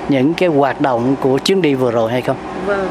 những 0.09 0.33
cái 0.33 0.49
hoạt 0.49 0.81
động 0.81 1.15
của 1.21 1.37
chuyến 1.37 1.61
đi 1.61 1.73
vừa 1.73 1.91
rồi 1.91 2.11
hay 2.11 2.21
không? 2.21 2.37
Vâng. 2.65 2.87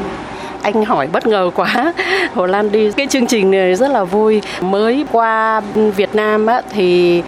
Anh 0.61 0.85
hỏi 0.85 1.07
bất 1.07 1.27
ngờ 1.27 1.51
quá. 1.55 1.93
Hồ 2.33 2.45
Lan 2.45 2.71
đi 2.71 2.91
cái 2.91 3.07
chương 3.07 3.27
trình 3.27 3.51
này 3.51 3.75
rất 3.75 3.91
là 3.91 4.03
vui. 4.03 4.41
Mới 4.61 5.05
qua 5.11 5.61
Việt 5.95 6.15
Nam 6.15 6.45
á, 6.45 6.61
thì 6.69 7.23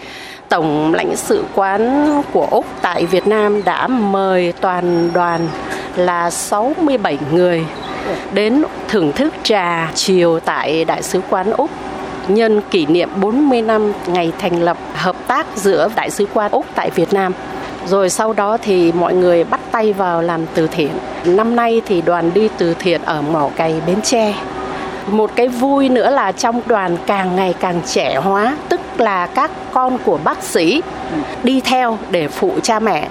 Tổng 0.50 0.94
lãnh 0.94 1.16
sự 1.16 1.44
quán 1.56 2.08
của 2.32 2.48
Úc 2.52 2.66
tại 2.82 3.06
Việt 3.06 3.28
Nam 3.28 3.64
đã 3.64 3.88
mời 3.88 4.54
toàn 4.62 5.10
đoàn 5.14 5.48
là 5.96 6.30
67 6.30 7.18
người 7.32 7.66
đến 8.34 8.64
thưởng 8.88 9.12
thức 9.12 9.34
trà 9.44 9.92
chiều 9.96 10.40
tại 10.40 10.86
Đại 10.86 11.04
sứ 11.04 11.22
quán 11.30 11.52
Úc 11.52 11.70
nhân 12.28 12.62
kỷ 12.72 12.86
niệm 12.86 13.10
40 13.22 13.62
năm 13.62 13.94
ngày 14.08 14.32
thành 14.40 14.62
lập 14.62 14.78
hợp 14.94 15.16
tác 15.28 15.46
giữa 15.56 15.90
Đại 15.96 16.10
sứ 16.10 16.26
quán 16.34 16.52
Úc 16.52 16.66
tại 16.76 16.90
Việt 16.90 17.14
Nam. 17.14 17.34
Rồi 17.88 18.10
sau 18.10 18.34
đó 18.34 18.58
thì 18.62 18.92
mọi 18.92 19.14
người 19.14 19.44
bắt 19.44 19.60
tay 19.72 19.94
vào 19.94 20.22
làm 20.22 20.46
từ 20.54 20.68
thiện. 20.68 20.92
Năm 21.26 21.56
nay 21.56 21.82
thì 21.86 22.02
đoàn 22.02 22.32
đi 22.34 22.50
từ 22.58 22.74
thiện 22.74 23.02
ở 23.06 23.22
mỏ 23.22 23.50
cày 23.56 23.76
Bến 23.88 24.02
Tre. 24.02 24.34
Một 25.08 25.32
cái 25.36 25.48
vui 25.48 25.90
nữa 25.90 26.10
là 26.10 26.32
trong 26.32 26.62
đoàn 26.66 26.98
càng 27.06 27.36
ngày 27.36 27.54
càng 27.60 27.82
trẻ 27.86 28.16
hóa, 28.16 28.58
tức 28.70 28.82
là 28.98 29.28
các 29.28 29.52
con 29.72 29.98
của 30.06 30.20
bác 30.24 30.44
sĩ 30.44 30.82
đi 31.44 31.62
theo 31.62 31.98
để 32.12 32.28
phụ 32.28 32.54
cha 32.64 32.80
mẹ 32.80 33.08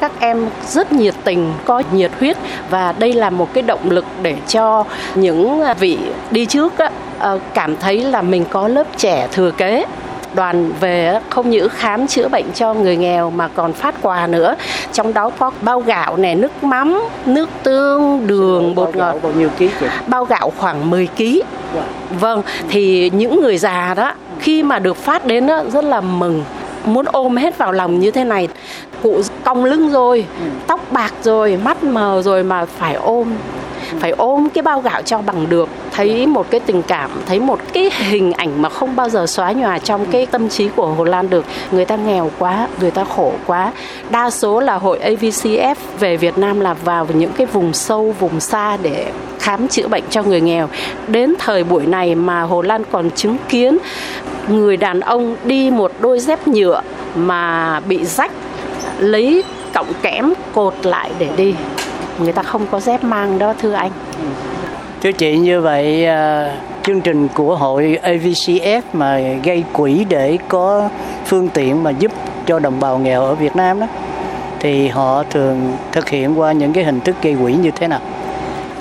các 0.00 0.12
em 0.20 0.48
rất 0.68 0.92
nhiệt 0.92 1.14
tình, 1.24 1.52
có 1.64 1.82
nhiệt 1.92 2.10
huyết 2.20 2.36
và 2.70 2.94
đây 2.98 3.12
là 3.12 3.30
một 3.30 3.54
cái 3.54 3.62
động 3.62 3.90
lực 3.90 4.04
để 4.22 4.36
cho 4.48 4.84
những 5.14 5.62
vị 5.78 5.98
đi 6.30 6.46
trước 6.46 6.72
ờ, 7.18 7.38
cảm 7.54 7.76
thấy 7.76 8.00
là 8.00 8.22
mình 8.22 8.44
có 8.50 8.68
lớp 8.68 8.86
trẻ 8.96 9.28
thừa 9.32 9.50
kế. 9.50 9.84
Đoàn 10.34 10.72
về 10.80 11.20
không 11.28 11.50
những 11.50 11.68
khám 11.68 12.06
chữa 12.06 12.28
bệnh 12.28 12.52
cho 12.54 12.74
người 12.74 12.96
nghèo 12.96 13.30
mà 13.30 13.48
còn 13.48 13.72
phát 13.72 13.94
quà 14.02 14.26
nữa. 14.26 14.54
Trong 14.92 15.14
đó 15.14 15.30
có 15.38 15.50
bao 15.60 15.80
gạo 15.80 16.16
này 16.16 16.34
nước 16.34 16.64
mắm 16.64 17.02
nước 17.26 17.48
tương 17.62 18.26
đường 18.26 18.74
bột 18.74 18.96
ngọt. 18.96 19.16
bao 19.22 19.32
nhiêu 19.32 19.48
ký 19.58 19.70
bao 20.06 20.24
gạo 20.24 20.52
khoảng 20.58 20.90
10 20.90 21.06
ký. 21.06 21.42
Vâng 22.20 22.42
thì 22.68 23.10
những 23.14 23.42
người 23.42 23.58
già 23.58 23.94
đó 23.94 24.12
khi 24.40 24.62
mà 24.62 24.78
được 24.78 24.96
phát 24.96 25.26
đến 25.26 25.46
đó, 25.46 25.62
rất 25.72 25.84
là 25.84 26.00
mừng 26.00 26.44
muốn 26.84 27.06
ôm 27.12 27.36
hết 27.36 27.58
vào 27.58 27.72
lòng 27.72 28.00
như 28.00 28.10
thế 28.10 28.24
này. 28.24 28.48
Cụ 29.02 29.22
cong 29.44 29.64
lưng 29.64 29.90
rồi 29.90 30.26
tóc 30.66 30.80
bạc 30.90 31.12
rồi 31.22 31.56
mắt 31.56 31.82
mờ 31.84 32.22
rồi 32.24 32.42
mà 32.42 32.64
phải 32.64 32.94
ôm 32.94 33.34
phải 33.98 34.10
ôm 34.10 34.48
cái 34.54 34.62
bao 34.62 34.80
gạo 34.80 35.02
cho 35.02 35.18
bằng 35.18 35.46
được, 35.48 35.68
thấy 35.90 36.26
một 36.26 36.46
cái 36.50 36.60
tình 36.60 36.82
cảm, 36.82 37.10
thấy 37.26 37.40
một 37.40 37.60
cái 37.72 37.90
hình 37.98 38.32
ảnh 38.32 38.62
mà 38.62 38.68
không 38.68 38.96
bao 38.96 39.08
giờ 39.08 39.26
xóa 39.26 39.52
nhòa 39.52 39.78
trong 39.78 40.06
cái 40.06 40.26
tâm 40.26 40.48
trí 40.48 40.68
của 40.68 40.86
Hồ 40.86 41.04
Lan 41.04 41.30
được. 41.30 41.44
Người 41.70 41.84
ta 41.84 41.96
nghèo 41.96 42.30
quá, 42.38 42.68
người 42.80 42.90
ta 42.90 43.04
khổ 43.04 43.32
quá. 43.46 43.72
Đa 44.10 44.30
số 44.30 44.60
là 44.60 44.74
hội 44.74 44.98
AVCF 44.98 45.74
về 46.00 46.16
Việt 46.16 46.38
Nam 46.38 46.60
là 46.60 46.74
vào 46.74 47.06
những 47.14 47.32
cái 47.32 47.46
vùng 47.46 47.72
sâu, 47.72 48.14
vùng 48.20 48.40
xa 48.40 48.76
để 48.82 49.06
khám 49.38 49.68
chữa 49.68 49.88
bệnh 49.88 50.04
cho 50.10 50.22
người 50.22 50.40
nghèo. 50.40 50.68
Đến 51.08 51.34
thời 51.38 51.64
buổi 51.64 51.86
này 51.86 52.14
mà 52.14 52.42
Hồ 52.42 52.62
Lan 52.62 52.82
còn 52.92 53.10
chứng 53.10 53.36
kiến 53.48 53.78
người 54.48 54.76
đàn 54.76 55.00
ông 55.00 55.36
đi 55.44 55.70
một 55.70 55.92
đôi 56.00 56.18
dép 56.18 56.48
nhựa 56.48 56.80
mà 57.14 57.80
bị 57.80 58.04
rách, 58.04 58.32
lấy 58.98 59.44
cọng 59.74 59.92
kẽm 60.02 60.32
cột 60.54 60.74
lại 60.82 61.10
để 61.18 61.28
đi 61.36 61.54
người 62.18 62.32
ta 62.32 62.42
không 62.42 62.66
có 62.70 62.80
dép 62.80 63.04
mang 63.04 63.38
đó 63.38 63.54
thưa 63.58 63.72
anh 63.72 63.90
thưa 65.02 65.12
chị 65.12 65.38
như 65.38 65.60
vậy 65.60 66.06
à, 66.06 66.50
chương 66.82 67.00
trình 67.00 67.28
của 67.28 67.56
hội 67.56 67.98
AVCF 68.02 68.82
mà 68.92 69.18
gây 69.44 69.64
quỹ 69.72 70.04
để 70.08 70.38
có 70.48 70.88
phương 71.26 71.48
tiện 71.48 71.82
mà 71.82 71.90
giúp 71.90 72.12
cho 72.46 72.58
đồng 72.58 72.80
bào 72.80 72.98
nghèo 72.98 73.24
ở 73.24 73.34
Việt 73.34 73.56
Nam 73.56 73.80
đó 73.80 73.86
thì 74.60 74.88
họ 74.88 75.22
thường 75.30 75.76
thực 75.92 76.08
hiện 76.08 76.38
qua 76.38 76.52
những 76.52 76.72
cái 76.72 76.84
hình 76.84 77.00
thức 77.00 77.16
gây 77.22 77.36
quỹ 77.42 77.52
như 77.52 77.70
thế 77.70 77.88
nào? 77.88 78.00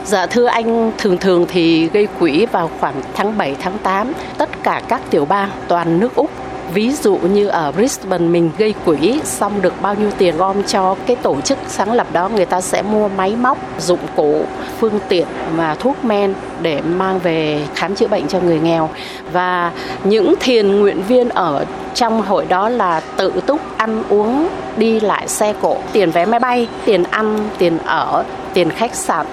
Dạ 0.05 0.25
thưa 0.25 0.45
anh, 0.45 0.91
thường 0.97 1.17
thường 1.17 1.45
thì 1.49 1.89
gây 1.93 2.07
quỹ 2.19 2.45
vào 2.45 2.69
khoảng 2.79 2.95
tháng 3.13 3.37
7, 3.37 3.55
tháng 3.61 3.77
8 3.83 4.13
Tất 4.37 4.49
cả 4.63 4.81
các 4.87 5.01
tiểu 5.09 5.25
bang 5.25 5.49
toàn 5.67 5.99
nước 5.99 6.15
Úc 6.15 6.29
ví 6.73 6.91
dụ 6.91 7.15
như 7.15 7.47
ở 7.47 7.71
Brisbane 7.71 8.27
mình 8.27 8.51
gây 8.57 8.73
quỹ 8.85 9.19
xong 9.23 9.61
được 9.61 9.73
bao 9.81 9.95
nhiêu 9.95 10.11
tiền 10.17 10.37
gom 10.37 10.63
cho 10.63 10.95
cái 11.05 11.15
tổ 11.15 11.41
chức 11.41 11.57
sáng 11.67 11.93
lập 11.93 12.07
đó, 12.13 12.29
người 12.29 12.45
ta 12.45 12.61
sẽ 12.61 12.81
mua 12.81 13.07
máy 13.07 13.35
móc, 13.35 13.57
dụng 13.79 13.99
cụ, 14.15 14.45
phương 14.79 14.99
tiện 15.09 15.27
và 15.55 15.75
thuốc 15.75 16.05
men 16.05 16.33
để 16.61 16.81
mang 16.81 17.19
về 17.19 17.61
khám 17.75 17.95
chữa 17.95 18.07
bệnh 18.07 18.27
cho 18.27 18.39
người 18.39 18.59
nghèo. 18.59 18.89
Và 19.31 19.71
những 20.03 20.33
thiền 20.39 20.79
nguyện 20.79 21.03
viên 21.07 21.29
ở 21.29 21.65
trong 21.93 22.21
hội 22.21 22.45
đó 22.45 22.69
là 22.69 23.01
tự 23.17 23.33
túc 23.45 23.59
ăn 23.77 24.03
uống, 24.09 24.47
đi 24.77 24.99
lại 24.99 25.27
xe 25.27 25.53
cộ, 25.61 25.77
tiền 25.91 26.11
vé 26.11 26.25
máy 26.25 26.39
bay, 26.39 26.67
tiền 26.85 27.03
ăn, 27.03 27.49
tiền 27.57 27.77
ở, 27.85 28.23
tiền 28.53 28.69
khách 28.69 28.95
sạn 28.95 29.25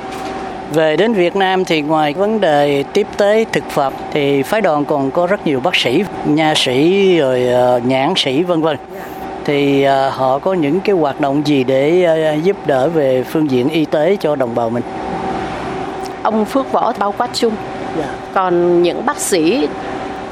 về 0.71 0.97
đến 0.97 1.13
Việt 1.13 1.37
Nam 1.37 1.65
thì 1.65 1.83
ngoài 1.83 2.15
vấn 2.15 2.41
đề 2.41 2.85
tiếp 2.93 3.07
tế 3.17 3.45
thực 3.53 3.65
phẩm 3.71 3.93
thì 4.13 4.43
phái 4.43 4.61
đoàn 4.61 4.85
còn 4.85 5.11
có 5.11 5.27
rất 5.27 5.47
nhiều 5.47 5.61
bác 5.61 5.77
sĩ, 5.77 6.05
nha 6.25 6.55
sĩ 6.57 7.17
rồi 7.19 7.47
uh, 7.77 7.87
nhãn 7.87 8.13
sĩ 8.17 8.43
vân 8.43 8.63
vân. 8.63 8.77
Thì 9.45 9.87
uh, 9.87 10.15
họ 10.15 10.39
có 10.39 10.55
những 10.55 10.81
cái 10.81 10.97
hoạt 10.97 11.21
động 11.21 11.43
gì 11.47 11.65
để 11.65 12.07
uh, 12.37 12.45
giúp 12.45 12.57
đỡ 12.67 12.89
về 12.89 13.23
phương 13.23 13.51
diện 13.51 13.69
y 13.69 13.85
tế 13.85 14.17
cho 14.21 14.37
đồng 14.37 14.55
bào 14.55 14.71
mình? 14.71 14.83
Ông 16.23 16.45
Phước 16.45 16.73
Võ 16.73 16.93
bao 16.99 17.15
quát 17.19 17.31
chung. 17.33 17.55
Dạ. 17.99 18.05
Còn 18.35 18.83
những 18.83 19.07
bác 19.07 19.19
sĩ 19.19 19.69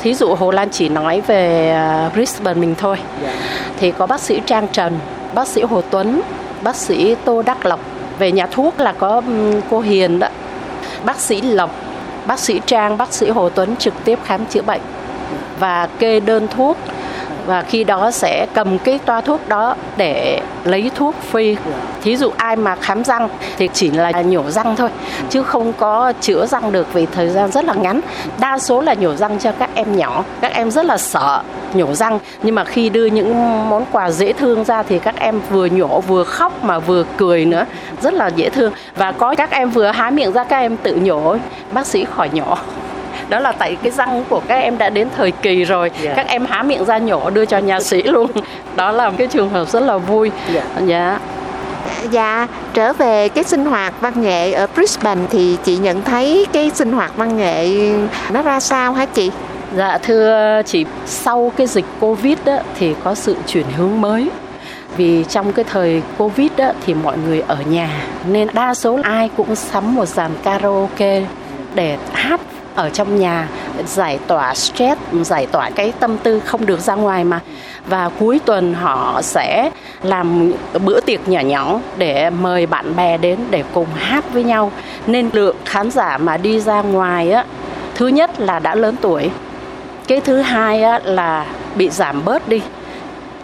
thí 0.02 0.14
dụ 0.14 0.34
Hồ 0.34 0.50
Lan 0.50 0.68
chỉ 0.70 0.88
nói 0.88 1.22
về 1.26 1.74
Brisbane 2.14 2.60
mình 2.60 2.74
thôi. 2.78 2.96
Dạ. 3.22 3.32
Thì 3.80 3.90
có 3.90 4.06
bác 4.06 4.20
sĩ 4.20 4.40
Trang 4.46 4.68
Trần, 4.72 4.98
bác 5.34 5.48
sĩ 5.48 5.62
Hồ 5.62 5.82
Tuấn, 5.90 6.20
bác 6.62 6.76
sĩ 6.76 7.14
Tô 7.24 7.42
Đắc 7.42 7.66
Lộc 7.66 7.80
về 8.18 8.32
nhà 8.32 8.46
thuốc 8.46 8.80
là 8.80 8.92
có 8.92 9.22
cô 9.70 9.80
Hiền 9.80 10.18
đó. 10.18 10.28
Bác 11.04 11.20
sĩ 11.20 11.40
Lộc, 11.40 11.70
bác 12.26 12.38
sĩ 12.38 12.60
Trang, 12.66 12.96
bác 12.96 13.12
sĩ 13.12 13.30
Hồ 13.30 13.48
Tuấn 13.48 13.76
trực 13.76 13.94
tiếp 14.04 14.18
khám 14.24 14.46
chữa 14.46 14.62
bệnh 14.62 14.80
và 15.60 15.88
kê 15.98 16.20
đơn 16.20 16.48
thuốc 16.56 16.76
và 17.48 17.62
khi 17.62 17.84
đó 17.84 18.10
sẽ 18.10 18.46
cầm 18.54 18.78
cái 18.78 18.98
toa 18.98 19.20
thuốc 19.20 19.48
đó 19.48 19.74
để 19.96 20.40
lấy 20.64 20.90
thuốc 20.94 21.14
free 21.32 21.56
thí 22.02 22.16
dụ 22.16 22.30
ai 22.36 22.56
mà 22.56 22.76
khám 22.76 23.04
răng 23.04 23.28
thì 23.56 23.68
chỉ 23.72 23.90
là 23.90 24.10
nhổ 24.10 24.50
răng 24.50 24.76
thôi, 24.76 24.88
chứ 25.30 25.42
không 25.42 25.72
có 25.72 26.12
chữa 26.20 26.46
răng 26.46 26.72
được 26.72 26.92
vì 26.92 27.06
thời 27.06 27.28
gian 27.28 27.50
rất 27.50 27.64
là 27.64 27.74
ngắn. 27.74 28.00
Đa 28.40 28.58
số 28.58 28.80
là 28.80 28.94
nhổ 28.94 29.14
răng 29.14 29.38
cho 29.38 29.52
các 29.58 29.70
em 29.74 29.96
nhỏ. 29.96 30.24
Các 30.40 30.52
em 30.52 30.70
rất 30.70 30.84
là 30.84 30.98
sợ 30.98 31.42
nhổ 31.74 31.94
răng, 31.94 32.18
nhưng 32.42 32.54
mà 32.54 32.64
khi 32.64 32.88
đưa 32.88 33.06
những 33.06 33.34
món 33.70 33.84
quà 33.92 34.10
dễ 34.10 34.32
thương 34.32 34.64
ra 34.64 34.82
thì 34.82 34.98
các 34.98 35.16
em 35.20 35.40
vừa 35.50 35.66
nhổ 35.66 36.00
vừa 36.00 36.24
khóc 36.24 36.64
mà 36.64 36.78
vừa 36.78 37.04
cười 37.16 37.44
nữa. 37.44 37.64
Rất 38.02 38.14
là 38.14 38.26
dễ 38.26 38.48
thương. 38.48 38.72
Và 38.96 39.12
có 39.12 39.34
các 39.34 39.50
em 39.50 39.70
vừa 39.70 39.86
há 39.86 40.10
miệng 40.10 40.32
ra 40.32 40.44
các 40.44 40.58
em 40.58 40.76
tự 40.76 40.94
nhổ. 40.94 41.36
Bác 41.72 41.86
sĩ 41.86 42.04
khỏi 42.16 42.30
nhổ 42.32 42.56
đó 43.28 43.38
là 43.38 43.52
tại 43.52 43.76
cái 43.82 43.92
răng 43.92 44.24
của 44.28 44.40
các 44.48 44.56
em 44.56 44.78
đã 44.78 44.90
đến 44.90 45.08
thời 45.16 45.30
kỳ 45.30 45.64
rồi 45.64 45.90
yeah. 45.90 46.04
Dạ. 46.04 46.14
các 46.14 46.28
em 46.28 46.46
há 46.46 46.62
miệng 46.62 46.84
ra 46.84 46.98
nhổ 46.98 47.30
đưa 47.30 47.44
cho 47.44 47.58
nhà 47.58 47.80
sĩ 47.80 48.02
luôn 48.02 48.30
đó 48.76 48.92
là 48.92 49.10
cái 49.18 49.26
trường 49.26 49.50
hợp 49.50 49.68
rất 49.68 49.82
là 49.82 49.98
vui 49.98 50.30
dạ 50.54 50.60
yeah. 50.60 50.86
dạ 50.86 51.18
Dạ, 52.10 52.46
trở 52.74 52.92
về 52.92 53.28
cái 53.28 53.44
sinh 53.44 53.64
hoạt 53.64 53.94
văn 54.00 54.22
nghệ 54.22 54.52
ở 54.52 54.66
Brisbane 54.74 55.20
thì 55.30 55.56
chị 55.64 55.76
nhận 55.76 56.02
thấy 56.02 56.46
cái 56.52 56.70
sinh 56.74 56.92
hoạt 56.92 57.16
văn 57.16 57.36
nghệ 57.36 57.68
nó 58.30 58.42
ra 58.42 58.60
sao 58.60 58.92
hả 58.92 59.06
chị? 59.06 59.30
Dạ 59.76 59.98
thưa 60.02 60.62
chị, 60.66 60.86
sau 61.06 61.52
cái 61.56 61.66
dịch 61.66 61.84
Covid 62.00 62.38
đó, 62.44 62.58
thì 62.78 62.94
có 63.04 63.14
sự 63.14 63.36
chuyển 63.46 63.66
hướng 63.76 64.00
mới 64.00 64.30
vì 64.96 65.24
trong 65.24 65.52
cái 65.52 65.64
thời 65.64 66.02
Covid 66.18 66.50
đó, 66.56 66.70
thì 66.86 66.94
mọi 66.94 67.18
người 67.18 67.42
ở 67.46 67.56
nhà 67.70 67.90
nên 68.28 68.48
đa 68.52 68.74
số 68.74 68.98
ai 69.02 69.30
cũng 69.36 69.56
sắm 69.56 69.94
một 69.94 70.06
dàn 70.06 70.30
karaoke 70.42 71.22
để 71.74 71.96
hát 72.12 72.40
ở 72.78 72.90
trong 72.90 73.18
nhà 73.18 73.48
giải 73.86 74.18
tỏa 74.26 74.54
stress 74.54 75.00
giải 75.22 75.46
tỏa 75.46 75.70
cái 75.70 75.92
tâm 76.00 76.18
tư 76.18 76.40
không 76.40 76.66
được 76.66 76.80
ra 76.80 76.94
ngoài 76.94 77.24
mà. 77.24 77.40
Và 77.86 78.10
cuối 78.18 78.40
tuần 78.44 78.74
họ 78.74 79.22
sẽ 79.22 79.70
làm 80.02 80.52
bữa 80.84 81.00
tiệc 81.00 81.28
nhỏ 81.28 81.40
nhỏ 81.40 81.80
để 81.96 82.30
mời 82.30 82.66
bạn 82.66 82.96
bè 82.96 83.16
đến 83.16 83.38
để 83.50 83.64
cùng 83.74 83.86
hát 83.94 84.24
với 84.32 84.44
nhau. 84.44 84.72
Nên 85.06 85.30
lượng 85.32 85.56
khán 85.64 85.90
giả 85.90 86.18
mà 86.18 86.36
đi 86.36 86.60
ra 86.60 86.82
ngoài 86.82 87.30
á 87.30 87.44
thứ 87.94 88.06
nhất 88.06 88.40
là 88.40 88.58
đã 88.58 88.74
lớn 88.74 88.96
tuổi. 89.00 89.30
Cái 90.06 90.20
thứ 90.20 90.40
hai 90.40 90.82
á, 90.82 91.00
là 91.04 91.46
bị 91.74 91.90
giảm 91.90 92.24
bớt 92.24 92.48
đi 92.48 92.62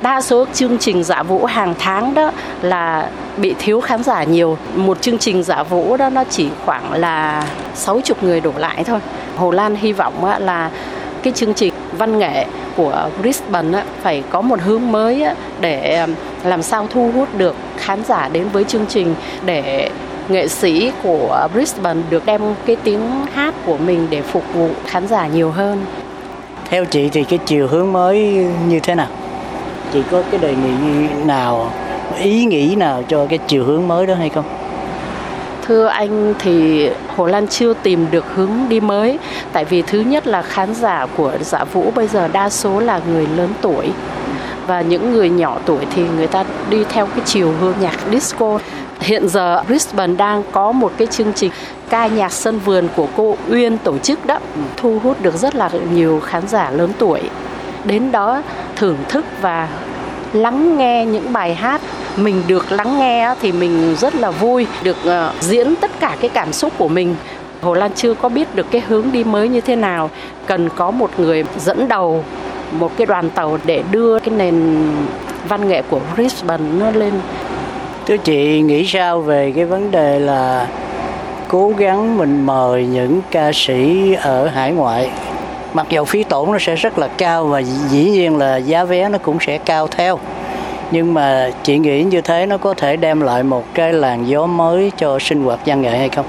đa 0.04 0.20
số 0.20 0.46
chương 0.54 0.78
trình 0.78 1.04
giả 1.04 1.22
vũ 1.22 1.44
hàng 1.44 1.74
tháng 1.78 2.14
đó 2.14 2.30
là 2.62 3.10
bị 3.36 3.54
thiếu 3.58 3.80
khán 3.80 4.02
giả 4.02 4.24
nhiều 4.24 4.58
một 4.74 5.02
chương 5.02 5.18
trình 5.18 5.42
giả 5.42 5.62
vũ 5.62 5.96
đó, 5.96 6.08
nó 6.08 6.24
chỉ 6.30 6.48
khoảng 6.64 6.92
là 6.92 7.46
60 7.74 8.02
người 8.22 8.40
đổ 8.40 8.52
lại 8.56 8.84
thôi 8.84 9.00
Hồ 9.36 9.50
Lan 9.50 9.76
hy 9.76 9.92
vọng 9.92 10.24
là 10.24 10.70
cái 11.22 11.32
chương 11.32 11.54
trình 11.54 11.72
văn 11.98 12.18
nghệ 12.18 12.46
của 12.76 13.10
Brisbane 13.20 13.82
phải 14.02 14.22
có 14.30 14.40
một 14.40 14.60
hướng 14.60 14.92
mới 14.92 15.24
để 15.60 16.06
làm 16.44 16.62
sao 16.62 16.86
thu 16.90 17.10
hút 17.14 17.28
được 17.38 17.56
khán 17.76 18.04
giả 18.04 18.28
đến 18.32 18.48
với 18.48 18.64
chương 18.64 18.86
trình, 18.88 19.14
để 19.44 19.90
nghệ 20.28 20.48
sĩ 20.48 20.92
của 21.02 21.48
Brisbane 21.54 22.00
được 22.10 22.26
đem 22.26 22.40
cái 22.66 22.76
tiếng 22.76 23.26
hát 23.34 23.54
của 23.66 23.76
mình 23.76 24.06
để 24.10 24.22
phục 24.22 24.44
vụ 24.54 24.70
khán 24.86 25.06
giả 25.06 25.26
nhiều 25.26 25.50
hơn. 25.50 25.84
Theo 26.64 26.84
chị 26.84 27.08
thì 27.08 27.24
cái 27.24 27.38
chiều 27.46 27.66
hướng 27.66 27.92
mới 27.92 28.46
như 28.68 28.80
thế 28.80 28.94
nào? 28.94 29.08
Chị 29.94 30.02
có 30.10 30.22
cái 30.30 30.40
đề 30.40 30.54
nghị 30.54 31.08
nào, 31.24 31.70
ý 32.18 32.44
nghĩ 32.44 32.74
nào 32.74 33.02
cho 33.08 33.26
cái 33.26 33.38
chiều 33.46 33.64
hướng 33.64 33.88
mới 33.88 34.06
đó 34.06 34.14
hay 34.14 34.28
không? 34.28 34.44
Thưa 35.66 35.86
anh, 35.86 36.34
thì 36.38 36.88
Hồ 37.16 37.26
Lan 37.26 37.46
chưa 37.46 37.74
tìm 37.82 38.06
được 38.10 38.24
hướng 38.34 38.50
đi 38.68 38.80
mới. 38.80 39.18
Tại 39.52 39.64
vì 39.64 39.82
thứ 39.82 40.00
nhất 40.00 40.26
là 40.26 40.42
khán 40.42 40.74
giả 40.74 41.06
của 41.16 41.32
dạ 41.40 41.64
vũ 41.64 41.90
bây 41.94 42.08
giờ 42.08 42.28
đa 42.28 42.50
số 42.50 42.80
là 42.80 43.00
người 43.08 43.26
lớn 43.36 43.48
tuổi. 43.60 43.92
Và 44.66 44.80
những 44.80 45.12
người 45.12 45.30
nhỏ 45.30 45.58
tuổi 45.64 45.86
thì 45.94 46.02
người 46.16 46.26
ta 46.26 46.44
đi 46.70 46.84
theo 46.88 47.06
cái 47.06 47.20
chiều 47.24 47.52
hướng 47.60 47.74
nhạc 47.80 47.96
disco. 48.12 48.58
Hiện 49.00 49.28
giờ 49.28 49.62
Brisbane 49.66 50.16
đang 50.16 50.42
có 50.52 50.72
một 50.72 50.92
cái 50.96 51.06
chương 51.06 51.32
trình 51.32 51.50
ca 51.88 52.06
nhạc 52.06 52.32
sân 52.32 52.58
vườn 52.58 52.88
của 52.96 53.06
cô 53.16 53.36
Uyên 53.48 53.78
tổ 53.78 53.98
chức 53.98 54.26
đó, 54.26 54.38
Thu 54.76 54.98
hút 55.02 55.22
được 55.22 55.34
rất 55.34 55.54
là 55.54 55.70
nhiều 55.92 56.20
khán 56.20 56.48
giả 56.48 56.70
lớn 56.70 56.90
tuổi. 56.98 57.20
Đến 57.84 58.12
đó 58.12 58.42
thưởng 58.76 58.96
thức 59.08 59.24
và 59.40 59.68
lắng 60.32 60.78
nghe 60.78 61.06
những 61.06 61.32
bài 61.32 61.54
hát. 61.54 61.80
Mình 62.16 62.42
được 62.46 62.72
lắng 62.72 62.98
nghe 62.98 63.34
thì 63.40 63.52
mình 63.52 63.94
rất 63.98 64.14
là 64.14 64.30
vui 64.30 64.66
được 64.82 64.96
ờ, 65.04 65.32
diễn 65.40 65.74
tất 65.76 65.90
cả 66.00 66.16
cái 66.20 66.30
cảm 66.34 66.52
xúc 66.52 66.72
của 66.78 66.88
mình. 66.88 67.16
Hồ 67.62 67.74
Lan 67.74 67.92
chưa 67.92 68.14
có 68.14 68.28
biết 68.28 68.54
được 68.54 68.66
cái 68.70 68.82
hướng 68.88 69.12
đi 69.12 69.24
mới 69.24 69.48
như 69.48 69.60
thế 69.60 69.76
nào. 69.76 70.10
Cần 70.46 70.68
có 70.76 70.90
một 70.90 71.10
người 71.18 71.44
dẫn 71.58 71.88
đầu, 71.88 72.24
một 72.72 72.92
cái 72.96 73.06
đoàn 73.06 73.30
tàu 73.30 73.58
để 73.64 73.82
đưa 73.90 74.18
cái 74.18 74.34
nền 74.36 74.86
văn 75.48 75.68
nghệ 75.68 75.82
của 75.90 76.00
Brisbane 76.14 76.64
nó 76.78 76.90
lên. 76.90 77.12
Thưa 78.06 78.16
chị, 78.16 78.60
nghĩ 78.60 78.86
sao 78.86 79.20
về 79.20 79.52
cái 79.56 79.64
vấn 79.64 79.90
đề 79.90 80.18
là 80.18 80.66
cố 81.48 81.72
gắng 81.78 82.18
mình 82.18 82.46
mời 82.46 82.86
những 82.86 83.20
ca 83.30 83.50
sĩ 83.54 84.12
ở 84.14 84.46
hải 84.46 84.72
ngoại? 84.72 85.10
Mặc 85.74 85.86
dù 85.90 86.04
phí 86.04 86.24
tổn 86.24 86.52
nó 86.52 86.58
sẽ 86.58 86.74
rất 86.76 86.98
là 86.98 87.08
cao 87.08 87.46
và 87.46 87.62
dĩ 87.62 88.10
nhiên 88.10 88.38
là 88.38 88.56
giá 88.56 88.84
vé 88.84 89.08
nó 89.08 89.18
cũng 89.18 89.38
sẽ 89.40 89.58
cao 89.58 89.86
theo. 89.88 90.18
Nhưng 90.90 91.14
mà 91.14 91.50
chị 91.62 91.78
nghĩ 91.78 92.02
như 92.02 92.20
thế 92.20 92.46
nó 92.46 92.58
có 92.58 92.74
thể 92.74 92.96
đem 92.96 93.20
lại 93.20 93.42
một 93.42 93.64
cái 93.74 93.92
làn 93.92 94.28
gió 94.28 94.46
mới 94.46 94.92
cho 94.96 95.18
sinh 95.18 95.44
hoạt 95.44 95.60
văn 95.66 95.82
nghệ 95.82 95.98
hay 95.98 96.08
không? 96.08 96.26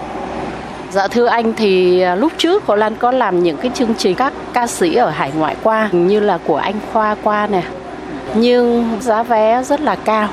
Dạ 0.92 1.08
thưa 1.08 1.26
anh 1.26 1.54
thì 1.54 2.02
à, 2.02 2.16
lúc 2.16 2.32
trước 2.38 2.66
Hồ 2.66 2.76
Lan 2.76 2.96
có 2.96 3.12
làm 3.12 3.44
những 3.44 3.58
cái 3.58 3.72
chương 3.74 3.94
trình 3.98 4.16
các 4.16 4.34
ca 4.54 4.68
sĩ 4.68 4.96
ở 4.96 5.10
hải 5.10 5.32
ngoại 5.38 5.56
qua 5.64 5.90
như 5.92 6.20
là 6.20 6.40
của 6.48 6.58
anh 6.58 6.76
Khoa 6.94 7.16
qua 7.24 7.48
nè. 7.48 7.62
Nhưng 8.34 8.98
giá 9.02 9.24
vé 9.24 9.64
rất 9.64 9.82
là 9.82 9.96
cao. 9.96 10.30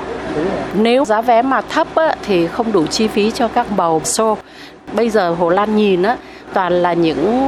Nếu 0.73 1.05
giá 1.05 1.21
vé 1.21 1.41
mà 1.41 1.61
thấp 1.61 1.87
á, 1.95 2.15
thì 2.25 2.47
không 2.47 2.71
đủ 2.71 2.85
chi 2.85 3.07
phí 3.07 3.31
cho 3.31 3.47
các 3.47 3.67
bầu 3.75 4.01
show. 4.03 4.35
Bây 4.93 5.09
giờ 5.09 5.35
Hồ 5.39 5.49
Lan 5.49 5.75
nhìn 5.75 6.03
á 6.03 6.17
toàn 6.53 6.73
là 6.73 6.93
những 6.93 7.47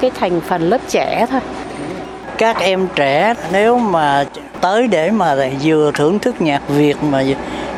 cái 0.00 0.10
thành 0.20 0.40
phần 0.40 0.62
lớp 0.62 0.80
trẻ 0.88 1.26
thôi 1.30 1.40
các 2.38 2.60
em 2.60 2.88
trẻ 2.94 3.34
nếu 3.52 3.78
mà 3.78 4.24
tới 4.60 4.86
để 4.86 5.10
mà 5.10 5.36
vừa 5.62 5.90
thưởng 5.94 6.18
thức 6.18 6.40
nhạc 6.40 6.62
Việt 6.68 6.96
mà 7.02 7.22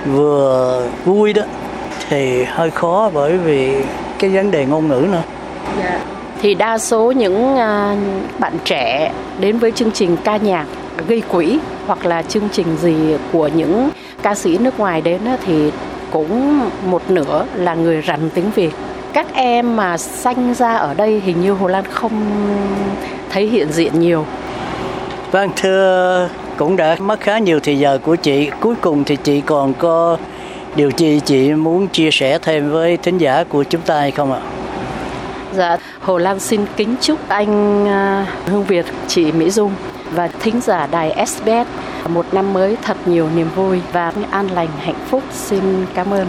vừa 0.07 0.83
vui 1.05 1.33
đó 1.33 1.43
thì 2.09 2.45
hơi 2.45 2.71
khó 2.71 3.11
bởi 3.15 3.39
vì 3.39 3.75
cái 4.19 4.31
vấn 4.31 4.51
đề 4.51 4.65
ngôn 4.65 4.89
ngữ 4.89 5.07
nữa. 5.13 5.23
Yeah. 5.79 5.91
Dạ. 5.93 6.01
Thì 6.43 6.55
đa 6.55 6.79
số 6.79 7.13
những 7.13 7.55
uh, 7.55 7.99
bạn 8.39 8.53
trẻ 8.65 9.13
đến 9.41 9.59
với 9.59 9.73
chương 9.73 9.91
trình 9.91 10.17
ca 10.25 10.37
nhạc 10.37 10.67
gây 11.09 11.23
quỹ 11.29 11.59
hoặc 11.87 12.07
là 12.07 12.23
chương 12.23 12.49
trình 12.53 12.77
gì 12.77 13.17
của 13.33 13.49
những 13.49 13.91
ca 14.23 14.35
sĩ 14.35 14.59
nước 14.59 14.81
ngoài 14.81 15.01
đến 15.01 15.21
thì 15.47 15.73
cũng 16.11 16.61
một 16.87 17.03
nửa 17.09 17.45
là 17.55 17.75
người 17.75 18.01
rành 18.01 18.31
tiếng 18.35 18.51
Việt. 18.55 18.71
Các 19.13 19.27
em 19.35 19.77
mà 19.77 19.99
sanh 19.99 20.55
ra 20.55 20.77
ở 20.77 20.95
đây 20.95 21.21
hình 21.25 21.43
như 21.43 21.53
Hồ 21.53 21.67
Lan 21.67 21.85
không 21.91 22.13
thấy 23.31 23.47
hiện 23.47 23.73
diện 23.73 24.01
nhiều. 24.01 24.27
Vâng 25.31 25.51
thưa 25.57 26.29
cũng 26.57 26.77
đã 26.77 26.97
mất 27.01 27.21
khá 27.21 27.39
nhiều 27.39 27.61
thời 27.61 27.79
giờ 27.79 27.99
của 28.03 28.17
chị. 28.17 28.51
Cuối 28.61 28.75
cùng 28.81 29.05
thì 29.05 29.17
chị 29.17 29.41
còn 29.41 29.75
có 29.75 30.17
điều 30.77 30.91
gì 30.97 31.21
chị 31.25 31.53
muốn 31.53 31.89
chia 31.89 32.11
sẻ 32.11 32.39
thêm 32.39 32.71
với 32.71 32.97
thính 32.97 33.19
giả 33.19 33.45
của 33.49 33.65
chúng 33.65 33.81
ta 33.81 33.99
hay 34.01 34.11
không 34.11 34.33
ạ? 34.33 34.41
Dạ, 35.53 35.77
Hồ 36.01 36.19
Lan 36.19 36.41
xin 36.41 36.61
kính 36.77 36.95
chúc 37.01 37.29
anh 37.29 37.87
à, 37.89 38.27
Hương 38.47 38.65
Việt, 38.65 38.87
chị 39.09 39.33
Mỹ 39.33 39.51
Dung 39.51 39.73
và 40.15 40.29
thính 40.41 40.61
giả 40.61 40.87
đài 40.91 41.27
SBS 41.27 41.67
một 42.09 42.35
năm 42.35 42.53
mới 42.53 42.77
thật 42.83 42.97
nhiều 43.07 43.29
niềm 43.37 43.49
vui 43.57 43.81
và 43.93 44.13
an 44.31 44.51
lành 44.51 44.69
hạnh 44.79 45.01
phúc. 45.09 45.23
Xin 45.33 45.87
cảm 45.95 46.15
ơn. 46.15 46.27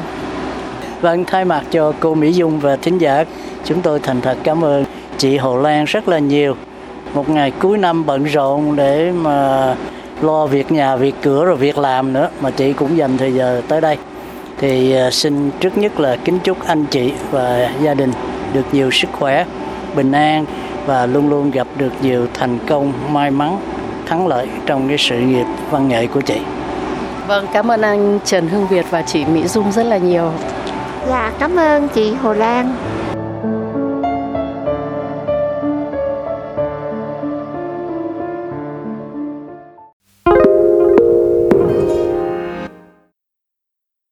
Vâng, 1.02 1.26
thay 1.26 1.46
mặt 1.46 1.64
cho 1.72 1.94
cô 2.00 2.16
Mỹ 2.16 2.32
Dung 2.32 2.60
và 2.60 2.76
thính 2.76 2.98
giả, 2.98 3.24
chúng 3.66 3.82
tôi 3.82 4.00
thành 4.00 4.22
thật 4.22 4.38
cảm 4.44 4.64
ơn 4.64 4.86
chị 5.18 5.38
Hồ 5.38 5.58
Lan 5.58 5.86
rất 5.86 6.08
là 6.08 6.20
nhiều. 6.20 6.56
Một 7.14 7.30
ngày 7.30 7.52
cuối 7.52 7.78
năm 7.78 8.06
bận 8.06 8.24
rộn 8.24 8.76
để 8.76 9.12
mà 9.12 9.76
lo 10.22 10.46
việc 10.46 10.72
nhà 10.72 10.96
việc 10.96 11.16
cửa 11.22 11.46
rồi 11.46 11.56
việc 11.56 11.78
làm 11.78 12.14
nữa 12.14 12.30
mà 12.42 12.52
chị 12.52 12.74
cũng 12.74 12.98
dành 12.98 13.18
thời 13.18 13.34
giờ 13.34 13.62
tới 13.68 13.82
đây. 13.82 13.98
Thì 14.58 14.96
à, 14.96 15.12
xin 15.12 15.52
trước 15.60 15.78
nhất 15.78 16.00
là 16.00 16.18
kính 16.26 16.40
chúc 16.40 16.58
anh 16.66 16.86
chị 16.86 17.14
và 17.32 17.70
gia 17.82 17.94
đình 17.94 18.12
được 18.54 18.66
nhiều 18.72 18.92
sức 18.92 19.08
khỏe 19.20 19.46
bình 19.96 20.12
an 20.12 20.46
và 20.86 21.06
luôn 21.06 21.30
luôn 21.30 21.52
gặp 21.52 21.68
được 21.78 21.94
nhiều 22.02 22.28
thành 22.34 22.60
công 22.68 22.94
may 23.10 23.32
mắn 23.32 23.58
thắng 24.06 24.28
lợi 24.28 24.48
trong 24.66 24.88
cái 24.88 24.98
sự 24.98 25.18
nghiệp 25.18 25.46
văn 25.72 25.88
nghệ 25.88 26.08
của 26.08 26.22
chị. 26.22 26.38
Vâng 27.28 27.46
cảm 27.54 27.72
ơn 27.72 27.82
anh 27.82 28.20
Trần 28.26 28.48
Hương 28.48 28.68
Việt 28.68 28.86
và 28.90 29.02
chị 29.02 29.26
Mỹ 29.26 29.48
Dung 29.48 29.72
rất 29.72 29.84
là 29.84 29.98
nhiều 29.98 30.32
dạ 31.08 31.34
cảm 31.40 31.56
ơn 31.56 31.88
chị 31.88 32.14
Hồ 32.14 32.34
Lan. 32.34 32.76